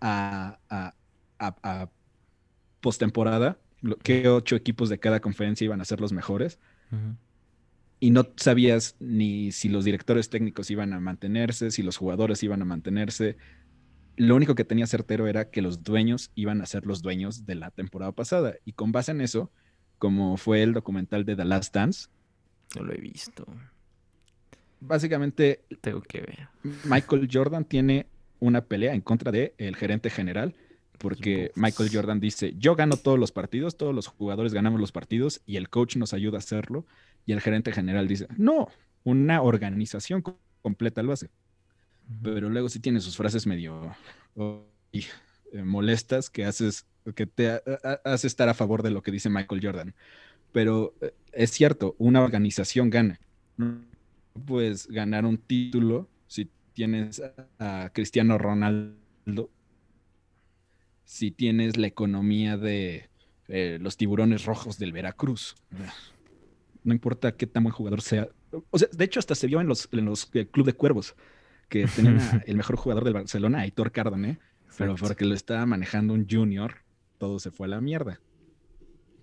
[0.00, 0.94] a, a,
[1.38, 1.90] a, a
[2.80, 3.56] postemporada
[4.02, 6.58] qué ocho equipos de cada conferencia iban a ser los mejores.
[7.98, 12.60] Y no sabías ni si los directores técnicos iban a mantenerse, si los jugadores iban
[12.62, 13.36] a mantenerse.
[14.16, 17.54] Lo único que tenía certero era que los dueños iban a ser los dueños de
[17.54, 18.54] la temporada pasada.
[18.64, 19.50] Y con base en eso,
[19.98, 22.08] como fue el documental de The Last Dance.
[22.74, 23.46] No lo he visto.
[24.80, 25.64] Básicamente.
[25.80, 26.48] Tengo que ver.
[26.84, 28.06] Michael Jordan tiene
[28.40, 30.54] una pelea en contra del el gerente general
[30.96, 35.42] porque Michael Jordan dice, yo gano todos los partidos, todos los jugadores ganamos los partidos
[35.46, 36.86] y el coach nos ayuda a hacerlo.
[37.26, 38.68] Y el gerente general dice, no,
[39.04, 40.22] una organización
[40.62, 41.28] completa lo hace.
[42.22, 43.94] Pero luego sí tiene sus frases medio
[44.92, 47.60] eh, molestas que haces, que te
[48.04, 49.94] hace estar a favor de lo que dice Michael Jordan.
[50.52, 53.18] Pero eh, es cierto, una organización gana.
[53.56, 53.82] No
[54.46, 57.22] puedes ganar un título si tienes
[57.58, 59.50] a Cristiano Ronaldo
[61.06, 63.08] si tienes la economía de
[63.48, 65.54] eh, los tiburones rojos del Veracruz.
[66.86, 68.28] No importa qué tan buen jugador sea.
[68.70, 71.16] O sea, de hecho, hasta se vio en los, en los eh, Club de Cuervos,
[71.68, 74.38] que tenían el mejor jugador del Barcelona, Aitor Cárdenas,
[74.78, 76.76] pero porque lo estaba manejando un junior,
[77.18, 78.20] todo se fue a la mierda.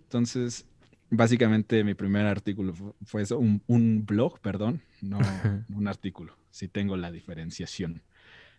[0.04, 0.67] Entonces,
[1.10, 2.73] básicamente mi primer artículo
[3.06, 5.19] fue eso, un, blog, perdón, no
[5.73, 8.02] un artículo, si tengo la diferenciación.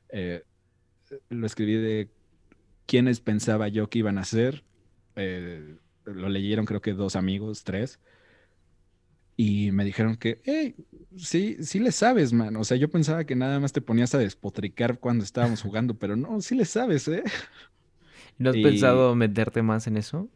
[0.09, 0.45] Eh,
[1.29, 2.11] lo escribí de
[2.87, 4.65] quiénes pensaba yo que iban a ser.
[5.17, 8.01] Eh, lo leyeron creo que dos amigos, tres.
[9.37, 10.77] Y me dijeron que, hey,
[11.17, 12.57] sí, sí le sabes, man.
[12.57, 16.17] O sea, yo pensaba que nada más te ponías a despotricar cuando estábamos jugando, pero
[16.17, 17.25] no, sí le sabes, ¿eh?
[18.39, 20.29] ¿No has pensado meterte más en eso?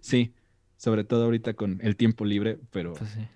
[0.00, 0.34] Sí,
[0.76, 2.94] sobre todo ahorita con el tiempo libre, pero...
[2.94, 3.26] Pues sí.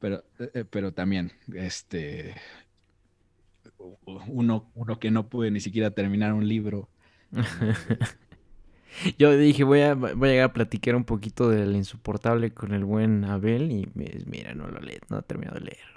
[0.00, 2.34] Pero, eh, eh, pero también, este,
[4.26, 6.88] uno, uno que no puede ni siquiera terminar un libro.
[9.18, 12.84] Yo dije, voy a, voy a llegar a platicar un poquito del insoportable con el
[12.84, 15.92] buen Abel y mira, no lo leí, no he terminado de leer.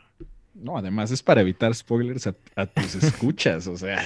[0.55, 4.01] No, además es para evitar spoilers a, tus escuchas, o sea.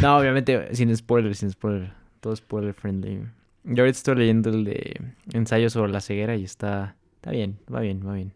[0.00, 1.92] No, obviamente sin spoilers, sin spoiler.
[2.20, 3.22] Todo spoiler friendly.
[3.64, 5.00] Yo ahorita estoy leyendo el de
[5.32, 8.32] ensayo sobre la ceguera y está, está bien, va bien, va bien.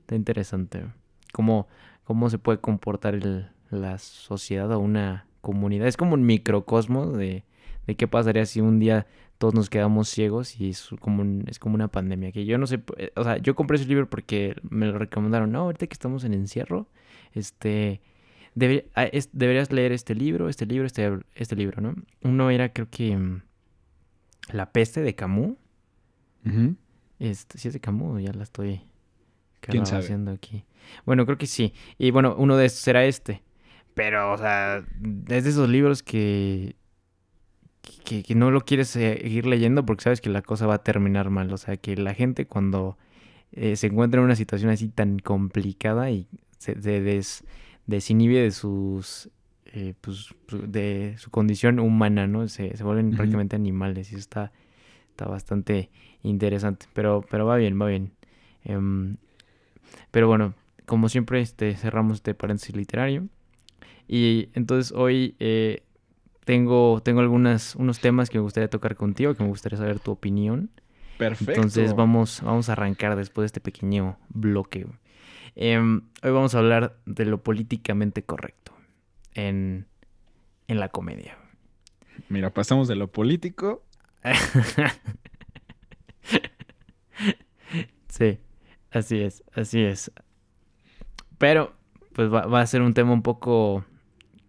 [0.00, 0.84] Está interesante.
[1.32, 1.66] Cómo,
[2.04, 5.88] cómo se puede comportar el, la sociedad o una comunidad.
[5.88, 7.44] Es como un microcosmo de,
[7.86, 9.06] de qué pasaría si un día
[9.38, 12.32] todos nos quedamos ciegos y es como, es como una pandemia.
[12.32, 15.52] Que yo no sé, eh, o sea, yo compré ese libro porque me lo recomendaron.
[15.52, 16.88] No, ahorita que estamos en encierro,
[17.32, 18.00] este,
[18.94, 21.94] ah, deberías leer este libro, este libro, este, este libro, ¿no?
[22.22, 23.42] Uno era, creo que, mm,
[24.52, 25.56] La peste de Camus.
[27.18, 28.82] este, ¿Sí es de Camus ya la estoy
[29.92, 30.64] haciendo aquí?
[31.06, 31.72] Bueno, creo que sí.
[31.98, 33.42] Y bueno, uno de estos será este.
[33.94, 34.84] Pero, o sea,
[35.28, 36.76] es de esos libros que
[38.04, 41.52] que, no lo quieres seguir leyendo porque sabes que la cosa va a terminar mal.
[41.52, 42.96] O sea, que la gente cuando
[43.52, 46.74] eh, se encuentra en una situación así tan complicada y se,
[47.86, 49.30] desinhibe de sus
[49.66, 52.46] eh, pues, de su condición humana, ¿no?
[52.48, 54.52] Se, vuelven prácticamente animales y eso está,
[55.10, 55.90] está bastante
[56.22, 56.86] interesante.
[56.92, 58.12] Pero, pero va bien, va bien.
[58.64, 59.16] Em,
[60.10, 60.54] pero bueno,
[60.86, 63.28] como siempre, este, cerramos este paréntesis literario.
[64.06, 65.82] Y entonces hoy eh,
[66.44, 70.12] tengo, tengo algunas, unos temas que me gustaría tocar contigo, que me gustaría saber tu
[70.12, 70.70] opinión.
[71.18, 71.52] Perfecto.
[71.52, 74.86] Entonces vamos, vamos a arrancar después de este pequeño bloque.
[75.56, 78.72] Em, hoy vamos a hablar de lo políticamente correcto
[79.34, 79.86] en,
[80.68, 81.38] en la comedia.
[82.28, 83.84] Mira, pasamos de lo político.
[88.08, 88.38] sí,
[88.90, 90.10] así es, así es.
[91.38, 91.74] Pero,
[92.12, 93.84] pues va, a ser un tema un poco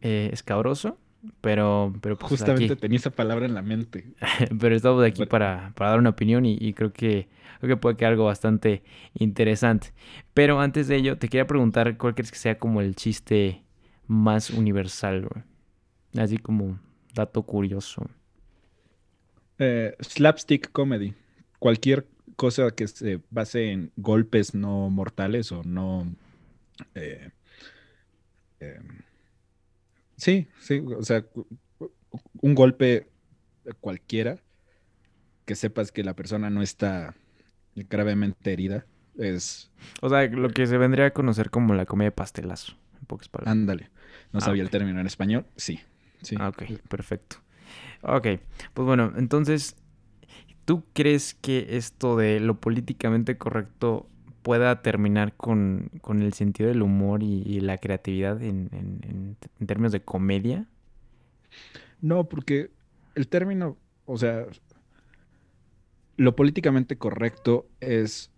[0.02, 0.98] eh, escabroso.
[1.42, 4.14] Pero, pero pues, Justamente tenía esa palabra en la mente.
[4.60, 7.28] pero estamos aquí para, para, dar una opinión y, creo, que,
[7.60, 8.84] creo que puede quedar algo bastante
[9.14, 9.94] interesante.
[10.34, 13.64] Pero antes de ello, te quería preguntar cuál crees que sea como el chiste
[14.08, 15.28] más universal,
[16.18, 16.80] Así como
[17.14, 18.10] dato curioso.
[19.60, 21.14] Eh, slapstick comedy.
[21.60, 22.08] Cualquier
[22.38, 26.08] cosa que se base en golpes no mortales o no...
[26.94, 27.32] Eh,
[28.60, 28.80] eh,
[30.18, 31.26] Sí, sí, o sea,
[32.42, 33.10] un golpe
[33.80, 34.38] cualquiera
[35.46, 37.16] que sepas que la persona no está
[37.76, 38.86] gravemente herida
[39.18, 39.72] es...
[40.02, 43.52] O sea, lo que se vendría a conocer como la comedia pastelazo, en pocas palabras.
[43.52, 43.90] Ándale.
[44.32, 45.46] No ah, sabía el término en español.
[45.56, 45.80] Sí,
[46.22, 46.36] sí.
[46.40, 47.38] Ah, ok, perfecto.
[48.02, 48.28] Ok,
[48.74, 49.76] pues bueno, entonces,
[50.66, 54.10] ¿tú crees que esto de lo políticamente correcto
[54.46, 60.68] pueda terminar con, el sentido del humor y, la creatividad en, términos de comedia?
[62.00, 62.70] No, porque
[63.16, 64.46] el término, o sea,
[66.16, 68.30] lo políticamente correcto es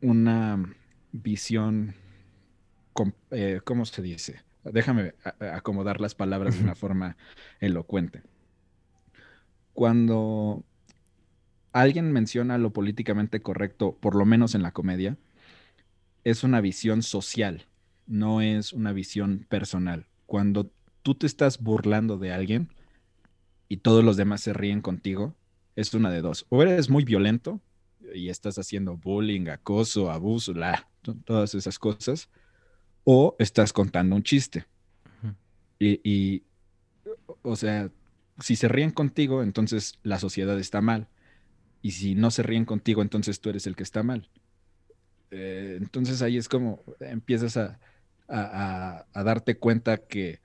[0.00, 0.72] una
[1.10, 1.96] visión,
[3.32, 4.42] eh, ¿cómo se dice?
[4.62, 5.14] Déjame
[5.52, 7.16] acomodar las palabras de una forma
[7.58, 8.22] elocuente.
[9.72, 10.62] Cuando
[11.72, 15.16] alguien menciona lo políticamente correcto, por lo menos en la comedia,
[16.24, 17.66] es una visión social,
[18.06, 20.06] no es una visión personal.
[20.26, 20.70] Cuando
[21.02, 22.68] tú te estás burlando de alguien
[23.68, 25.34] y todos los demás se ríen contigo,
[25.76, 26.46] es una de dos.
[26.48, 27.60] O eres muy violento
[28.14, 30.88] y estás haciendo bullying, acoso, abuso, la,
[31.24, 32.28] todas esas cosas,
[33.04, 34.66] o estás contando un chiste.
[35.78, 36.42] y, y,
[37.42, 37.90] o sea,
[38.40, 41.08] si se ríen contigo, entonces la sociedad está mal.
[41.82, 44.28] Y si no se ríen contigo, entonces tú eres el que está mal.
[45.30, 47.78] Eh, entonces ahí es como empiezas a,
[49.14, 50.40] darte cuenta que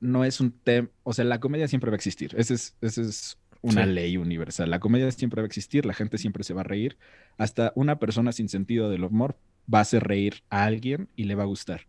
[0.00, 2.34] no es un tema, o sea, la comedia siempre va a existir.
[2.36, 4.70] Esa es, es una ley universal.
[4.70, 6.96] La comedia siempre va a existir, la gente siempre se va a reír.
[7.36, 9.36] Hasta una persona sin sentido del humor
[9.72, 11.86] va a hacer reír a alguien y le va a gustar.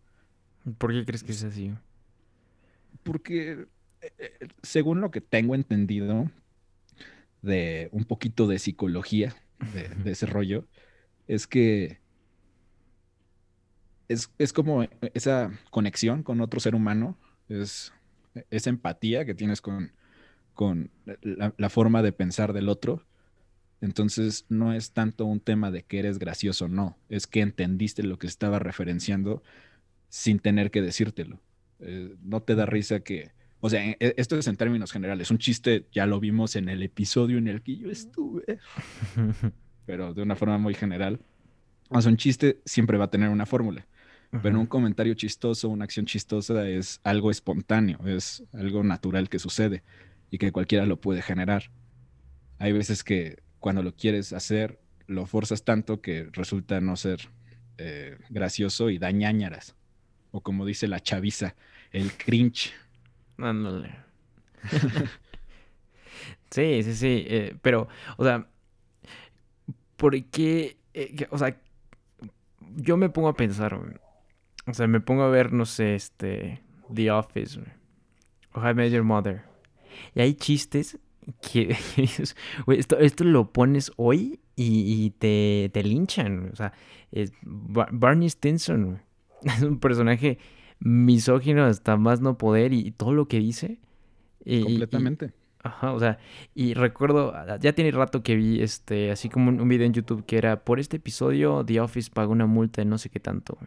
[0.78, 1.74] ¿Por qué crees que es así?
[3.04, 3.68] Porque,
[4.02, 6.30] eh, eh, según lo que tengo entendido
[7.42, 9.36] de un poquito de psicología
[9.74, 10.68] de, de ese rollo,
[11.28, 12.00] es que
[14.12, 17.18] es, como esa conexión con otro ser humano,
[17.50, 17.94] es
[18.50, 19.92] esa empatía que tienes con,
[20.54, 23.06] con la, forma de pensar del otro.
[23.82, 28.20] Entonces no es tanto un tema de que eres gracioso, no, es que entendiste lo
[28.20, 29.42] que estaba referenciando
[30.10, 31.42] sin tener que decírtelo.
[31.80, 35.40] Eh, no te da risa que, o sea, e, esto es en términos generales, un
[35.40, 38.60] chiste ya lo vimos en el episodio en el que yo estuve,
[39.88, 41.20] pero de una forma muy general.
[41.90, 43.86] O sea, un chiste siempre va a tener una fórmula.
[44.42, 49.84] Pero un comentario chistoso, una acción chistosa es algo espontáneo, es algo natural que sucede
[50.30, 51.70] y que cualquiera lo puede generar.
[52.58, 57.30] Hay veces que cuando lo quieres hacer, lo forzas tanto que resulta no ser
[57.78, 59.76] eh, gracioso y dañañaras.
[60.32, 61.56] o como dice la chaviza,
[61.92, 62.72] el cringe.
[63.38, 63.94] Ándale.
[66.52, 68.48] sí, sí, sí, eh, pero, o sea,
[69.98, 70.78] ¿por qué?
[70.94, 71.60] Eh, o sea,
[72.78, 73.78] yo me pongo a pensar,
[74.72, 76.62] o sea, me pongo a ver, no sé, este,
[76.94, 77.60] The Office,
[78.54, 79.44] o How I Met Your Mother,
[80.16, 80.98] y hay chistes
[81.42, 81.76] que,
[82.68, 86.74] esto, esto lo pones hoy y, te, te, linchan, o sea,
[87.12, 89.02] es Barney Stinson,
[89.44, 90.38] es un personaje
[90.80, 93.80] misógino hasta más no poder y, todo lo que dice.
[94.44, 95.34] Completamente.
[95.62, 96.18] ajá, o sea,
[96.56, 100.38] y recuerdo, ya tiene rato que vi este, así como un, video en YouTube que
[100.38, 103.58] era, por este episodio The Office pagó una multa de no sé qué tanto.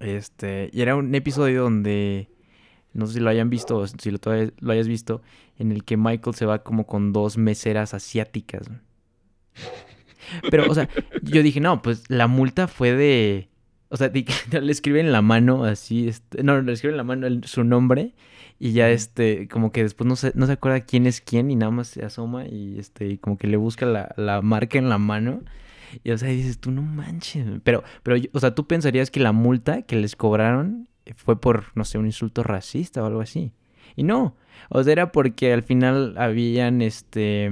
[0.00, 2.28] Este, y era un episodio donde,
[2.92, 4.18] no sé si lo hayan visto, si lo,
[4.60, 5.22] lo hayas visto,
[5.58, 8.70] en el que Michael se va como con dos meseras asiáticas.
[10.50, 10.88] Pero, o sea,
[11.22, 13.48] yo dije, no, pues la multa fue de
[13.94, 14.10] o sea,
[14.60, 18.12] le escriben en la mano así, este, no, le escriben en la mano su nombre
[18.58, 21.54] y ya este, como que después no se, no se acuerda quién es quién y
[21.54, 25.42] nada más se asoma y este, como que le busca la, marca en la mano.
[26.02, 27.46] Y o sea, dices, tú no manches.
[27.62, 31.84] Pero, pero, o sea, tú pensarías que la multa que les cobraron fue por, no
[31.84, 33.52] sé, un insulto racista o algo así.
[33.96, 34.36] Y no.
[34.70, 37.50] O sea, era porque al final habían, este,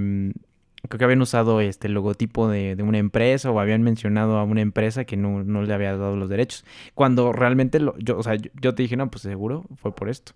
[0.88, 5.04] creo que habían usado este logotipo de, una empresa o habían mencionado a una empresa
[5.04, 6.64] que no, le había dado los derechos.
[6.94, 10.32] Cuando realmente, lo, yo, o sea, yo, te dije, no, pues seguro fue por esto.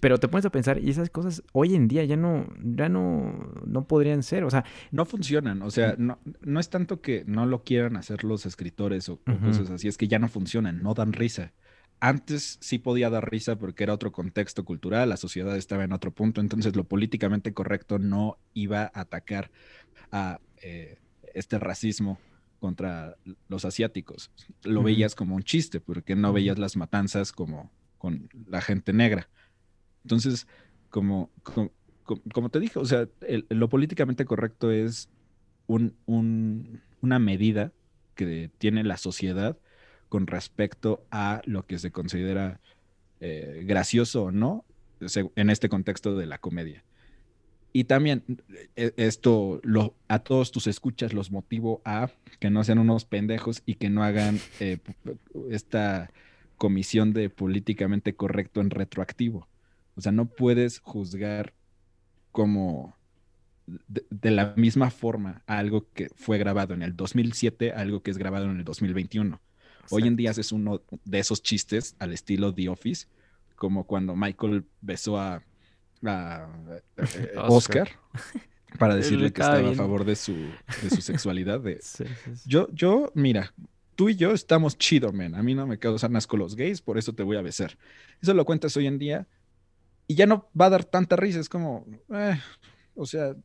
[0.00, 3.52] Pero te pones a pensar, y esas cosas hoy en día ya no, ya no,
[3.66, 4.64] no podrían ser, o sea...
[4.90, 9.08] No funcionan, o sea, no, no es tanto que no lo quieran hacer los escritores
[9.08, 11.52] o, cosas así, es que ya no funcionan, no dan risa.
[12.00, 16.12] Antes sí podía dar risa porque era otro contexto cultural, la sociedad estaba en otro
[16.12, 19.50] punto, entonces lo políticamente correcto no iba a atacar
[20.12, 20.98] a eh,
[21.34, 22.18] este racismo
[22.60, 23.16] contra
[23.48, 24.30] los asiáticos.
[24.62, 29.28] Lo veías como un chiste, porque no veías las matanzas como con la gente negra.
[30.04, 30.46] Entonces,
[30.90, 31.30] como,
[32.32, 33.08] como, te dije, o sea,
[33.48, 35.08] lo políticamente correcto es
[35.66, 37.72] una medida
[38.14, 39.58] que tiene la sociedad
[40.08, 42.60] con respecto a lo que se considera
[43.20, 44.64] eh, gracioso o no
[45.36, 46.84] en este contexto de la comedia.
[47.72, 48.24] Y también
[48.76, 53.62] e, esto lo, a todos tus escuchas los motivo a que no sean unos pendejos
[53.66, 54.78] y que no hagan eh,
[55.50, 56.10] esta
[56.56, 59.46] comisión de políticamente correcto en retroactivo.
[59.98, 61.54] O sea, no puedes juzgar
[62.30, 62.96] como
[63.66, 68.16] de, la misma forma algo que fue grabado en el 2007 a algo que es
[68.16, 69.40] grabado en el 2021.
[69.90, 73.08] Hoy en día es uno de esos chistes al estilo The Office,
[73.56, 75.42] como cuando Michael besó a
[76.06, 76.46] a,
[76.98, 77.88] eh, Oscar.
[78.78, 81.58] para decirle que estaba a favor de su, de su sexualidad.
[81.58, 81.80] De...
[82.46, 83.52] Yo, yo, mira,
[83.96, 85.34] tú y yo estamos chido, man.
[85.34, 87.76] A mí no me causan asco los gays, por eso te voy a besar.
[88.22, 89.26] Eso lo cuentas hoy en día
[90.08, 91.38] y ya no va a dar tanta risa.
[91.38, 92.40] Es como, eh,
[92.94, 93.36] o sea,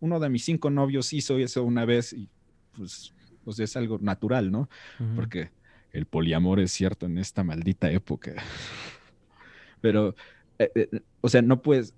[0.00, 2.30] uno de mis cinco novios hizo eso una vez y
[2.72, 3.12] pues,
[3.44, 4.70] pues es algo natural, ¿no?
[5.16, 5.50] Porque
[5.92, 8.32] el poliamor es cierto en esta maldita época.
[9.80, 10.14] Pero
[10.58, 11.94] eh, eh, o sea, no puedes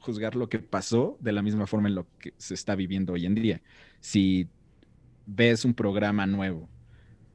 [0.00, 3.26] juzgar lo que pasó de la misma forma en lo que se está viviendo hoy
[3.26, 3.62] en día.
[4.00, 4.48] Si
[5.26, 6.68] ves un programa nuevo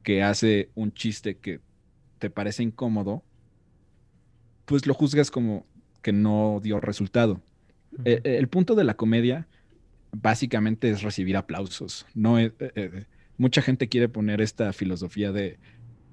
[0.02, 1.60] que hace un chiste que
[2.18, 3.22] te parece incómodo,
[4.64, 5.64] pues lo juzgas como
[6.06, 7.40] que no dio resultado.
[8.04, 9.48] Eh, el, punto de la comedia
[10.12, 12.06] básicamente es recibir aplausos.
[12.14, 12.36] No
[13.38, 15.58] mucha gente quiere poner esta filosofía de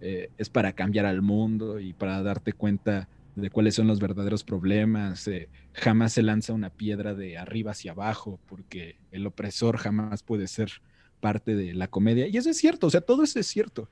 [0.01, 5.27] es para cambiar al mundo y para darte cuenta de cuáles son los verdaderos problemas.
[5.27, 10.47] Eh, jamás se lanza una piedra de arriba hacia abajo, porque el opresor jamás puede
[10.47, 10.81] ser
[11.19, 12.27] parte de la comedia.
[12.27, 13.89] Y eso es cierto, o sea, todo eso es cierto.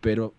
[0.00, 0.32] Pero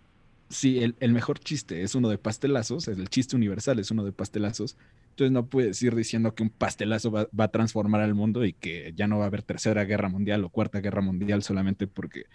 [0.52, 4.78] si el, mejor chiste es uno de pastelazos, el chiste universal es uno de pastelazos,
[5.12, 8.94] entonces no puedes ir diciendo que un pastelazo va, a transformar al mundo y que
[8.96, 12.26] ya no va a haber tercera guerra mundial o cuarta guerra mundial solamente porque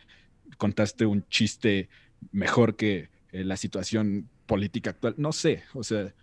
[0.59, 1.89] contaste un chiste
[2.33, 6.15] mejor que eh, la situación política actual, no sé, o sea,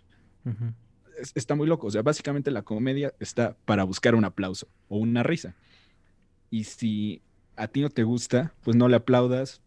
[1.34, 5.22] está muy loco, o sea, básicamente la comedia está para buscar un aplauso o una
[5.22, 5.54] risa.
[6.50, 7.20] Y si
[7.56, 9.60] a ti no te gusta, pues no le aplaudas,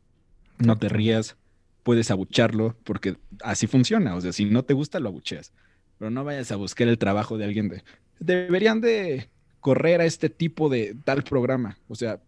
[0.57, 1.35] no te rías,
[1.83, 5.53] puedes abucharlo, porque así funciona, o sea, si no te gusta, lo abucheas,
[5.97, 7.83] pero no vayas a buscar el trabajo de alguien de...
[8.19, 9.29] Deberían de
[9.59, 12.21] correr a este tipo de tal programa, o sea,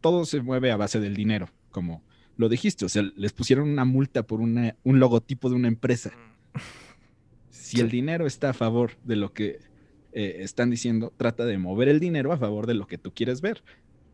[0.00, 2.02] todo se mueve a base del dinero, como
[2.36, 6.12] lo dijiste, o sea, les pusieron una multa por un logotipo de una empresa.
[7.50, 9.58] Si el dinero está a favor de lo que
[10.12, 13.40] eh, están diciendo, trata de mover el dinero a favor de lo que tú quieres
[13.40, 13.62] ver,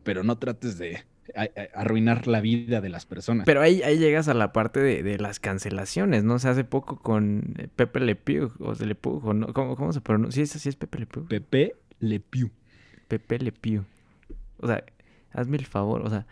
[0.03, 1.05] pero no trates de
[1.73, 3.45] arruinar la vida de las personas.
[3.45, 6.35] Pero ahí, ahí llegas a la parte de, las cancelaciones, ¿no?
[6.35, 9.21] O sea, hace poco con Pepe Le Pew, o Le Pew,
[9.53, 10.45] ¿cómo, se pronuncia?
[10.45, 11.27] Sí, es, Pepe Le Pew.
[11.27, 12.49] Pepe Le Pew.
[13.07, 13.83] Pepe Le Pew.
[14.59, 14.83] O sea,
[15.31, 16.25] hazme el favor, o sea,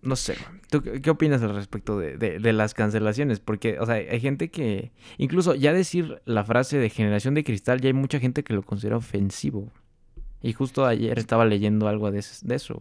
[0.00, 0.36] no sé,
[0.70, 3.40] ¿tú qué opinas al respecto de, de, las cancelaciones?
[3.40, 7.80] Porque, o sea, hay gente que, incluso ya decir la frase de generación de cristal,
[7.80, 9.72] ya hay mucha gente que lo considera ofensivo.
[10.40, 12.80] Y justo ayer estaba leyendo algo de, de eso.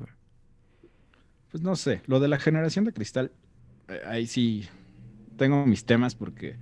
[1.51, 3.31] Pues no sé, lo de la generación de cristal,
[3.87, 4.67] eh, ahí sí
[5.37, 6.57] tengo mis temas porque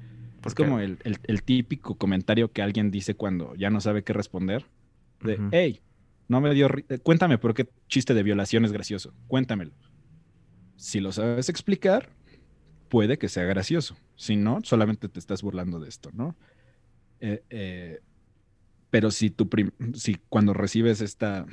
[0.45, 0.99] es como el,
[1.43, 4.65] típico comentario que alguien dice cuando ya no sabe qué responder.
[5.21, 5.81] De, hey,
[6.27, 6.67] no me dio...
[6.89, 9.13] Eh, cuéntame por qué chiste de violación es gracioso.
[9.27, 9.71] Cuéntamelo.
[10.75, 12.09] Si lo sabes explicar,
[12.89, 13.97] puede que sea gracioso.
[14.15, 16.35] Si no, solamente te estás burlando de esto, ¿no?
[17.21, 18.01] Eh,
[18.91, 19.49] pero si, tu
[19.95, 21.47] si cuando recibes esta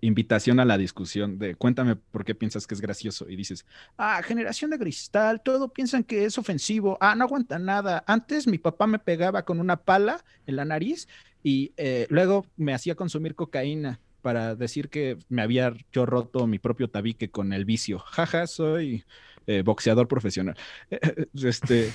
[0.00, 4.22] invitación a la discusión de cuéntame por qué piensas que es gracioso y dices, ah,
[4.22, 8.04] generación de cristal, todo piensan que es ofensivo, ah, no aguanta nada.
[8.06, 11.08] Antes mi papá me pegaba con una pala en la nariz
[11.42, 16.58] y eh, luego me hacía consumir cocaína para decir que me había yo roto mi
[16.58, 17.98] propio tabique con el vicio.
[17.98, 19.04] Jaja, soy
[19.46, 20.56] eh, boxeador profesional.
[21.34, 21.90] este,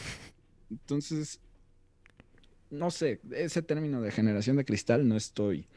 [0.69, 1.39] entonces,
[2.69, 5.67] no sé, ese término de generación de cristal no estoy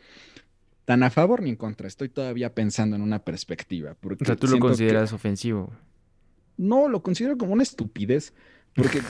[0.86, 1.88] tan a favor ni en contra.
[1.88, 3.96] Estoy todavía pensando en una perspectiva.
[4.00, 5.72] Porque o sea, tú lo consideras ofensivo.
[6.56, 8.32] No, lo considero como una estupidez.
[8.72, 9.02] Porque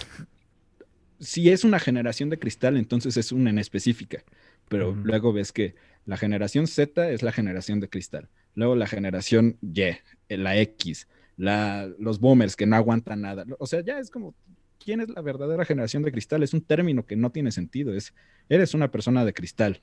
[1.20, 4.24] si es una generación de cristal, entonces es una en específica.
[4.68, 5.74] Pero luego ves que
[6.06, 8.30] la generación Z es la generación de cristal.
[8.54, 10.00] Luego la generación Y, eh,
[10.30, 11.06] la X,
[11.36, 13.44] la, los boomers que no aguantan nada.
[13.58, 14.34] O sea, ya es como,
[14.82, 16.42] ¿quién es la verdadera generación de cristal?
[16.42, 17.92] Es un término que no tiene sentido.
[17.92, 18.14] Es,
[18.48, 19.82] eres una persona de cristal.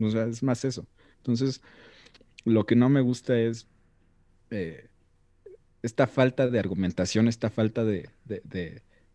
[0.00, 0.86] O sea, es más eso.
[1.18, 1.62] Entonces,
[2.44, 3.66] lo que no me gusta es
[4.50, 4.88] eh,
[5.82, 8.10] esta falta de argumentación, esta falta de,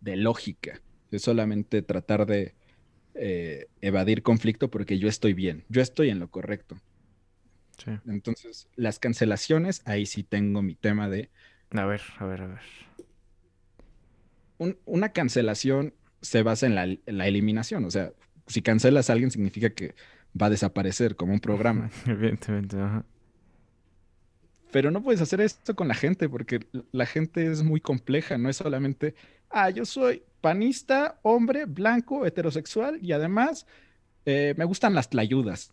[0.01, 0.81] lógica.
[1.11, 2.53] Es solamente tratar de
[3.13, 6.77] eh, evadir conflicto porque yo estoy bien, yo estoy en lo correcto.
[8.07, 11.29] Entonces, las cancelaciones, ahí sí tengo mi tema de...
[11.71, 12.61] A ver, a ver, a ver.
[14.85, 17.85] una cancelación se basa en la, en la, eliminación.
[17.85, 18.13] O sea,
[18.47, 19.93] si cancelas a alguien significa que
[20.39, 21.89] va a desaparecer como un programa.
[22.05, 23.05] Evidentemente, ajá.
[24.71, 26.59] Pero no puedes hacer esto con la gente porque
[26.91, 29.15] la gente es muy compleja, no es solamente,
[29.49, 33.65] ah, yo soy panista, hombre, blanco, heterosexual y además
[34.25, 35.71] eh, me gustan las tlayudas.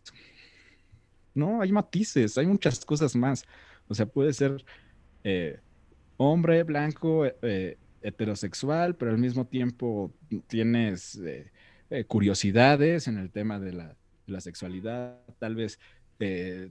[1.34, 3.44] No, hay matices, hay muchas cosas más.
[3.88, 4.64] O sea, puede ser
[5.24, 5.58] eh,
[6.16, 10.12] hombre, blanco, eh, heterosexual, pero al mismo tiempo
[10.46, 11.20] tienes
[12.06, 13.96] curiosidades en el tema de la
[14.26, 15.78] la sexualidad, tal vez
[16.18, 16.70] eh,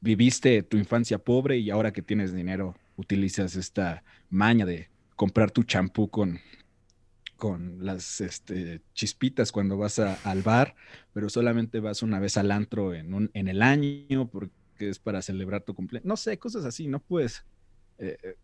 [0.00, 5.62] viviste tu infancia pobre y ahora que tienes dinero utilizas esta maña de comprar tu
[5.62, 6.40] champú con,
[7.36, 10.74] con las este, chispitas cuando vas al bar,
[11.12, 15.22] pero solamente vas una vez al antro en, un, en el año porque es para
[15.22, 16.06] celebrar tu cumpleaños.
[16.06, 17.44] No sé, cosas así, no puedes
[17.98, 18.36] eh, eh,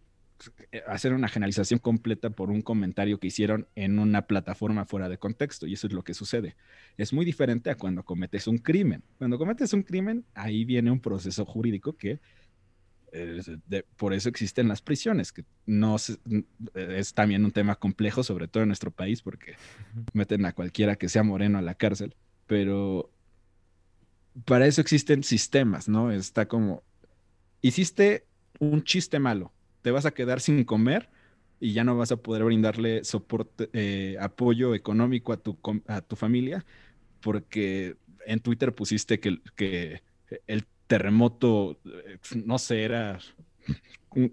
[0.86, 5.66] hacer una generalización completa por un comentario que hicieron en una plataforma fuera de contexto
[5.66, 6.56] y eso es lo que sucede.
[6.96, 9.02] Es muy diferente a cuando cometes un crimen.
[9.18, 12.20] Cuando cometes un crimen, ahí viene un proceso jurídico que
[13.96, 18.68] por eso existen las prisiones, que no es también un tema complejo, sobre todo en
[18.68, 19.56] nuestro país, porque
[20.12, 22.14] meten a cualquiera que sea moreno a la cárcel,
[22.46, 23.10] pero
[24.44, 26.12] para eso existen sistemas, ¿no?
[26.12, 26.84] Está como,
[27.62, 28.26] hiciste
[28.60, 29.52] un chiste malo,
[29.82, 31.08] te vas a quedar sin comer
[31.60, 36.16] y ya no vas a poder brindarle soporte, eh, apoyo económico a tu, a tu
[36.16, 36.64] familia,
[37.20, 40.02] porque en Twitter pusiste que, que
[40.46, 43.18] el terremoto, eh, no sé, era...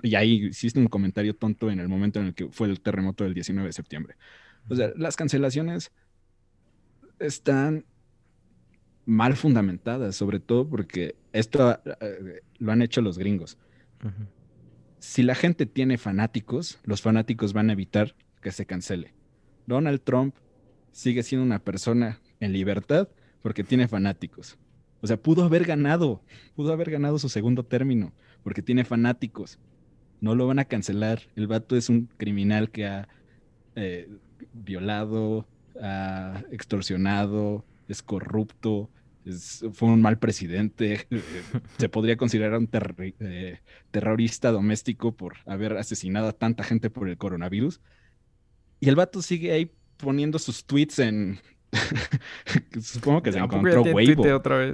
[0.02, 3.24] Y ahí hiciste un comentario tonto en el momento en el que fue el terremoto
[3.24, 4.16] del 19 de septiembre.
[4.70, 5.91] O sea, las cancelaciones
[7.20, 7.86] están
[9.06, 13.58] mal fundamentadas, sobre todo porque esto eh, lo han hecho los gringos
[15.00, 19.14] si la gente tiene fanáticos, los fanáticos van a evitar que se cancele.
[19.66, 20.36] Donald Trump
[20.91, 23.10] sigue siendo una persona en libertad
[23.41, 24.58] porque tiene fanáticos.
[25.02, 26.22] O sea, pudo haber ganado,
[26.56, 29.60] pudo haber ganado su segundo término porque tiene fanáticos.
[30.22, 31.22] No lo van a cancelar.
[31.36, 33.08] El vato es un criminal que ha
[33.76, 34.10] eh,
[34.54, 35.45] violado,
[35.80, 38.89] ha extorsionado, es corrupto,
[39.73, 41.21] fue un mal presidente, eh,
[41.78, 42.69] se podría considerar un
[43.19, 43.59] eh,
[43.91, 47.82] terrorista doméstico por haber asesinado a tanta gente por el coronavirus.
[48.80, 51.39] Y el vato sigue ahí poniendo sus tweets en
[52.82, 54.23] supongo que se encontró Weibo.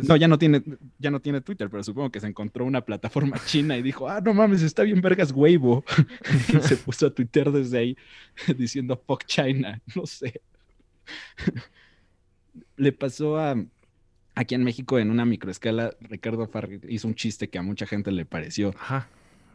[0.03, 0.63] No, ya no tiene,
[0.99, 4.21] ya no tiene Twitter, pero supongo que se encontró una plataforma china y dijo, ah,
[4.21, 5.83] no mames, está bien vergas Weibo.
[6.49, 7.97] y se puso a Twitter desde ahí
[8.57, 10.41] diciendo fuck China, no sé.
[12.75, 13.55] Le pasó a
[14.35, 18.11] aquí en México en una microescala, Ricardo Farri hizo un chiste que a mucha gente
[18.11, 18.73] le pareció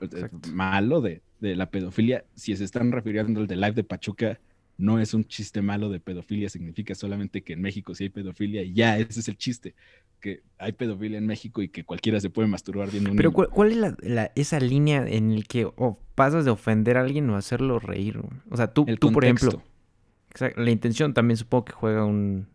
[0.00, 2.24] eh, malo de, de, la pedofilia.
[2.34, 4.38] Si se están refiriendo al de Live de Pachuca,
[4.78, 8.62] no es un chiste malo de pedofilia, significa solamente que en México sí hay pedofilia
[8.62, 9.74] y ya, ese es el chiste,
[10.20, 13.72] que hay pedofilia en México y que cualquiera se puede masturbar viendo un Pero ¿cuál,
[13.72, 15.68] es la, esa línea en la que
[16.14, 18.20] pasas de ofender a alguien o hacerlo reír?
[18.50, 19.62] O sea, tú, tú por ejemplo,
[20.56, 22.46] la intención también supongo que juega un...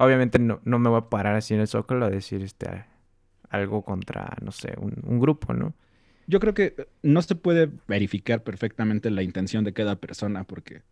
[0.00, 2.84] Obviamente no, no me voy a parar así en el zócalo a decir este
[3.50, 5.74] algo contra, no sé, un, un grupo, ¿no?
[6.26, 10.82] Yo creo que no se puede verificar perfectamente la intención de cada persona porque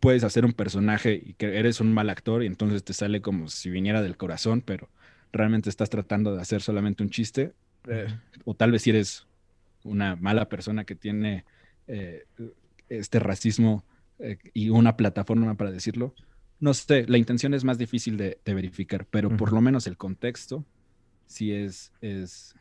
[0.00, 3.48] puedes hacer un personaje y que eres un mal actor y entonces te sale como
[3.48, 4.88] si viniera del corazón, pero
[5.32, 7.52] realmente estás tratando de hacer solamente un chiste.
[7.88, 8.06] Eh,
[8.44, 9.26] o tal vez si eres
[9.84, 11.44] una mala persona que tiene
[11.86, 12.24] eh,
[12.88, 13.84] este racismo
[14.18, 16.14] eh, y una plataforma para decirlo.
[16.62, 20.64] No sé, la intención es más difícil de, verificar, pero por lo menos el contexto
[21.26, 22.54] sí es, es,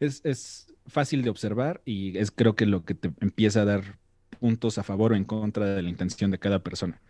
[0.00, 4.00] es, es fácil de observar y es creo que lo que te empieza a dar
[4.40, 7.00] puntos a favor o en contra de la intención de cada persona.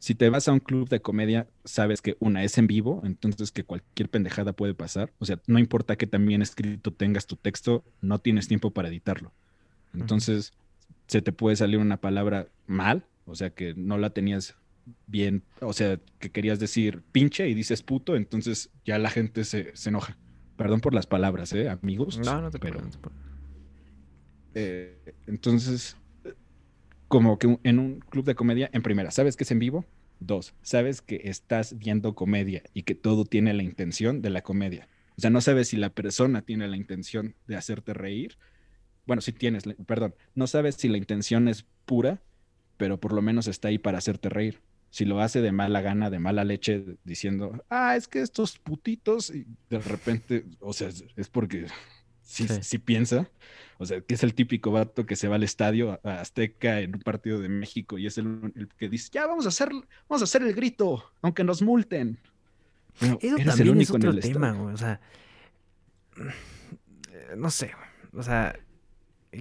[0.00, 3.52] Si te vas a un club de comedia, sabes que una es en vivo, entonces
[3.52, 5.12] que cualquier pendejada puede pasar.
[5.20, 9.30] O sea, no importa que también escrito tengas tu texto, no tienes tiempo para editarlo.
[9.94, 10.54] Entonces,
[11.06, 14.56] se te puede salir una palabra mal, o sea, que no la tenías
[15.06, 19.72] bien, o sea, que querías decir pinche y dices puto, entonces ya la gente se,
[19.86, 20.16] enoja.
[20.56, 22.18] Perdón por las palabras, ¿eh, amigos?
[22.18, 22.80] No, no te pero,
[24.54, 25.96] eh, entonces,
[27.06, 29.84] como que en un club de comedia, en primera, ¿sabes que es en vivo?
[30.20, 34.88] Dos, sabes que estás viendo comedia y que todo tiene la intención de la comedia.
[35.16, 38.36] O sea, no sabes si la persona tiene la intención de hacerte reír.
[39.06, 42.20] Bueno, si tienes, perdón, no sabes si la intención es pura,
[42.76, 44.60] pero por lo menos está ahí para hacerte reír.
[44.90, 49.30] Si lo hace de mala gana, de mala leche, diciendo, ah, es que estos putitos,
[49.30, 51.66] y de repente, o sea, es porque
[52.28, 53.28] sí, piensa.
[53.78, 56.96] O sea, que es el típico vato que se va al estadio a Azteca en
[56.96, 59.70] un partido de México y es el, que dice, ya vamos a hacer,
[60.08, 62.18] vamos a hacer el grito, aunque nos multen.
[63.00, 64.74] Eso también es otro tema, güey.
[64.74, 65.00] O sea,
[67.36, 67.70] no sé,
[68.12, 68.58] o sea,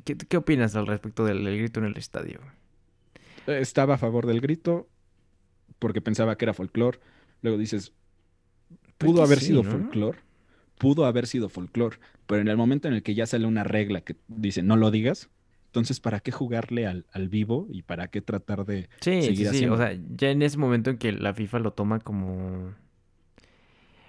[0.03, 2.39] ¿qué, opinas al respecto del, grito en el estadio?
[3.47, 4.87] Estaba a favor del grito
[5.79, 6.99] porque pensaba que era folclore.
[7.41, 7.93] Luego dices,
[8.97, 10.19] pues pudo haber sido folclore
[10.77, 14.01] pudo haber sido folclore, pero en el momento en el que ya sale una regla
[14.01, 15.29] que dice no lo digas,
[15.67, 19.65] entonces ¿para qué jugarle al, vivo y para qué tratar de sí, seguir sí, sí.
[19.67, 22.73] O sea, ya en ese momento en que la FIFA lo toma como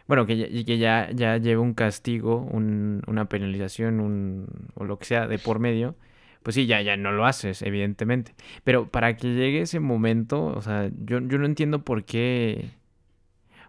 [0.06, 5.04] bueno, que ya, que ya, ya lleva un castigo, una penalización, un, o lo que
[5.04, 5.96] sea de por medio,
[6.42, 8.34] pues sí, ya, ya no lo haces, evidentemente.
[8.64, 12.70] Pero para que llegue ese momento, o sea, yo, yo no entiendo por qué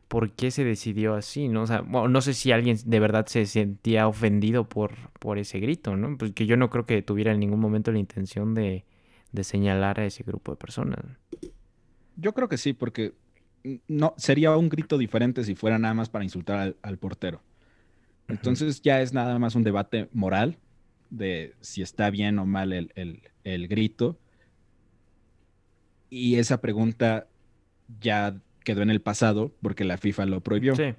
[0.09, 1.61] por qué se decidió así, ¿no?
[1.61, 5.95] O sea, no sé si alguien de verdad se sentía ofendido por, por ese grito,
[5.95, 6.17] ¿no?
[6.17, 8.85] Pues que yo no creo que tuviera en ningún momento la intención de,
[9.43, 10.99] señalar a ese grupo de personas.
[12.15, 13.13] Yo creo que sí, porque
[13.87, 17.43] no sería un grito diferente si fuera nada más para insultar al, portero.
[18.27, 20.57] Entonces ya es nada más un debate moral
[21.09, 22.91] de si está bien o mal el,
[23.43, 24.17] el grito.
[26.09, 27.27] Y esa pregunta
[28.01, 30.75] ya quedó en el pasado porque la FIFA lo prohibió.
[30.75, 30.95] Sí,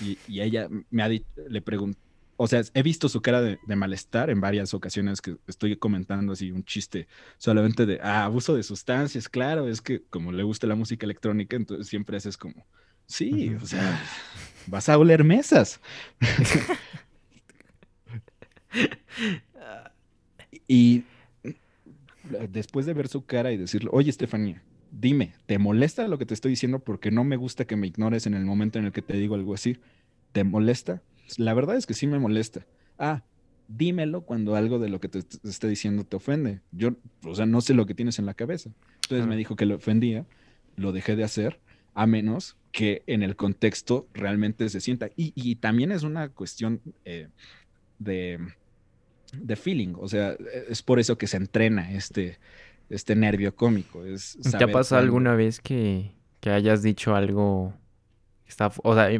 [0.01, 1.99] Y, y ella me ha le preguntó,
[2.41, 6.51] o sea, he visto su cara de, malestar en varias ocasiones que estoy comentando así
[6.51, 7.05] un chiste
[7.37, 11.57] solamente de ah, abuso de sustancias, claro, es que como le gusta la música electrónica,
[11.57, 12.65] entonces siempre haces como,
[13.07, 14.01] sí, o sea,
[14.67, 15.81] vas a oler mesas.
[20.65, 21.03] y
[22.49, 26.33] después de ver su cara y decirle, oye, Estefanía, dime, ¿te molesta lo que te
[26.33, 26.79] estoy diciendo?
[26.79, 29.35] Porque no me gusta que me ignores en el momento en el que te digo
[29.35, 29.77] algo así.
[30.31, 31.01] ¿Te molesta?
[31.37, 32.65] La verdad es que sí me molesta.
[32.97, 33.23] Ah,
[33.67, 36.61] dímelo cuando algo de lo que te, esté diciendo te ofende.
[36.71, 38.71] Yo, o sea, no sé lo que tienes en la cabeza.
[39.03, 40.25] Entonces me dijo que lo ofendía,
[40.75, 41.59] lo dejé de hacer,
[41.93, 45.09] a menos que en el contexto realmente se sienta.
[45.15, 47.27] Y, también es una cuestión eh,
[47.97, 48.39] de,
[49.33, 50.35] de feeling, o sea,
[50.69, 52.37] es por eso que se entrena este,
[52.89, 54.05] este nervio cómico.
[54.05, 57.73] Es ¿Te ha pasado alguna vez que, que hayas dicho algo
[58.49, 59.11] está, o sea,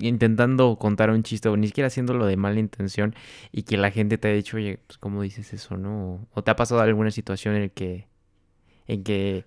[0.00, 3.14] intentando contar un chiste o ni siquiera haciéndolo de mala intención
[3.52, 6.26] y que la gente te ha dicho, oye, pues cómo dices eso, ¿no?
[6.32, 8.08] O te ha pasado alguna situación en que,
[8.86, 9.44] en que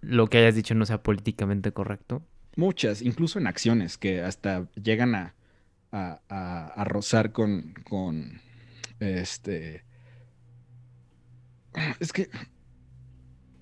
[0.00, 2.22] lo que hayas dicho no sea políticamente correcto.
[2.56, 5.34] Muchas, incluso en acciones que hasta llegan a,
[5.92, 8.40] a, a, rozar con, con,
[8.98, 9.84] este,
[12.00, 12.28] es que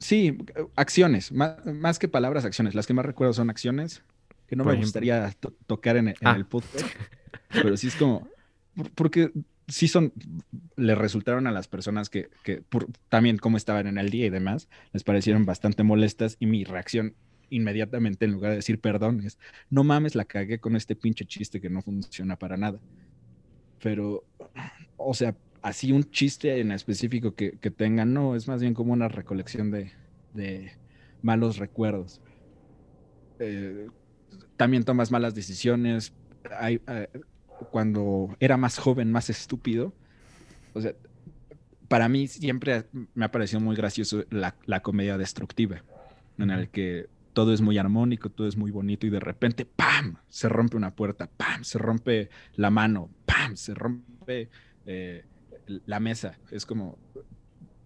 [0.09, 0.39] Sí,
[0.75, 2.75] acciones, más, que palabras, acciones.
[2.75, 4.03] Las que más recuerdo son acciones
[4.47, 5.37] que no me gustaría
[5.67, 6.35] tocar en, ah.
[6.35, 6.87] el podcast,
[7.53, 8.27] pero sí es como,
[8.95, 9.31] porque
[9.67, 10.15] sí son,
[10.77, 12.63] le resultaron a las personas que, que
[13.11, 17.13] también como estaban en el día y demás, les parecieron bastante molestas y mi reacción
[17.51, 19.39] inmediatamente en lugar de decir perdón es,
[19.69, 22.81] no mames, la cagué con este pinche chiste que no funciona para nada.
[23.83, 24.25] Pero,
[24.97, 28.93] o sea, así un chiste en específico que, que tengan, no, es más bien como
[28.93, 29.93] una recolección de,
[30.35, 30.73] de
[31.23, 32.21] malos recuerdos.
[33.39, 33.89] Eh,
[34.57, 36.13] también tomas malas decisiones.
[36.59, 37.09] Hay, eh,
[37.71, 39.93] cuando era más joven, más estúpido.
[40.75, 40.95] O sea,
[41.89, 42.85] para mí siempre
[43.15, 45.83] me ha parecido muy gracioso la, la comedia destructiva,
[46.37, 50.17] en el que todo es muy armónico, todo es muy bonito y de repente, ¡pam!
[50.29, 51.65] Se rompe una puerta, ¡pam!
[51.65, 53.57] Se rompe la mano, ¡pam!
[53.57, 54.51] Se rompe
[54.87, 55.25] eh,
[55.87, 56.39] la mesa.
[56.51, 56.99] Es como,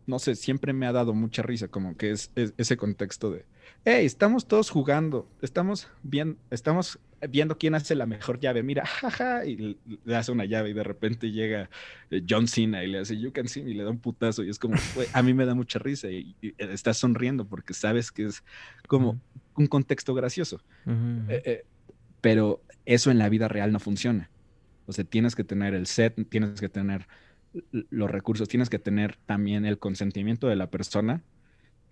[0.07, 3.45] no sé, siempre me ha dado mucha risa, como que es ese contexto de,
[3.85, 6.99] hey, estamos todos jugando, estamos, bien, estamos
[7.31, 10.83] viendo quién hace la mejor llave, mira, jaja, y le hace una llave y de
[10.83, 11.71] repente llega
[12.11, 14.51] eh, John Cena y le hace You Can See y le da un putazo y
[14.51, 14.75] es como,
[15.13, 18.43] a mí me da mucha risa y, estás sonriendo porque sabes que es
[18.89, 19.21] como
[19.57, 20.61] un contexto gracioso.
[21.29, 21.65] Eh, eh,
[22.21, 24.31] pero eso en la vida real no funciona.
[24.87, 27.07] O sea, tienes que tener el set, tienes que tener
[27.73, 31.23] los recursos, tienes que tener también el consentimiento de la persona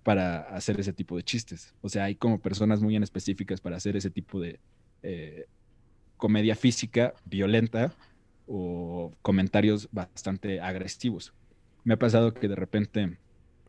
[0.03, 1.75] para hacer ese tipo de chistes.
[1.83, 4.59] O sea, hay como personas muy en específicas para hacer ese tipo de
[5.03, 5.47] eh,
[6.17, 7.95] comedia física violenta
[8.47, 11.33] o comentarios bastante agresivos.
[11.85, 13.17] Me ha pasado que de repente,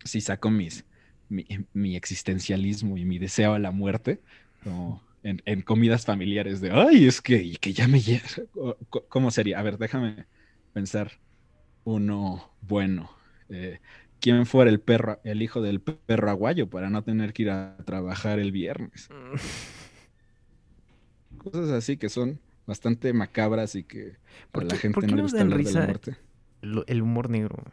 [0.03, 0.85] si saco mis,
[1.29, 4.19] mi, existencialismo y mi deseo a la muerte,
[4.63, 8.01] como en, comidas familiares de, ay, es que, que ya me
[9.09, 9.59] ¿Cómo sería?
[9.59, 10.25] A ver, déjame
[10.73, 11.11] pensar
[11.83, 13.09] uno bueno.
[13.49, 13.79] Eh,
[14.21, 17.75] quién fuera el perro, el hijo del perro aguayo para no tener que ir a
[17.85, 19.09] trabajar el viernes.
[19.09, 19.35] Mm.
[21.37, 24.17] Cosas así que son bastante macabras y que
[24.53, 26.15] a la gente no le gusta hablar de la muerte.
[26.61, 27.63] El humor negro.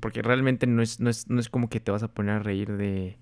[0.00, 2.38] Porque realmente no es, no es, no es como que te vas a poner a
[2.40, 3.16] reír de,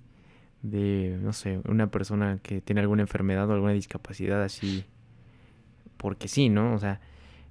[0.62, 4.84] de, no sé, una persona que tiene alguna enfermedad o alguna discapacidad así.
[5.96, 6.74] Porque sí, ¿no?
[6.74, 7.00] O sea,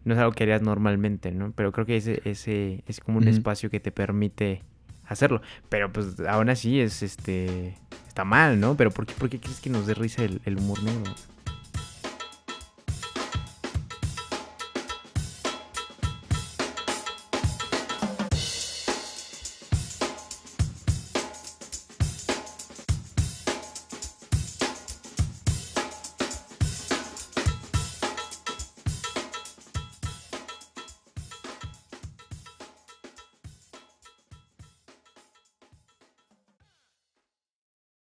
[0.05, 1.51] no es algo que harías normalmente, ¿no?
[1.55, 4.63] Pero creo que ese, ese es como un espacio que te permite
[5.05, 5.41] hacerlo.
[5.67, 7.75] Pero pues aún así es este.
[8.07, 8.75] Está mal, ¿no?
[8.75, 11.13] Pero ¿por qué, por qué crees que nos dé risa el, humor negro?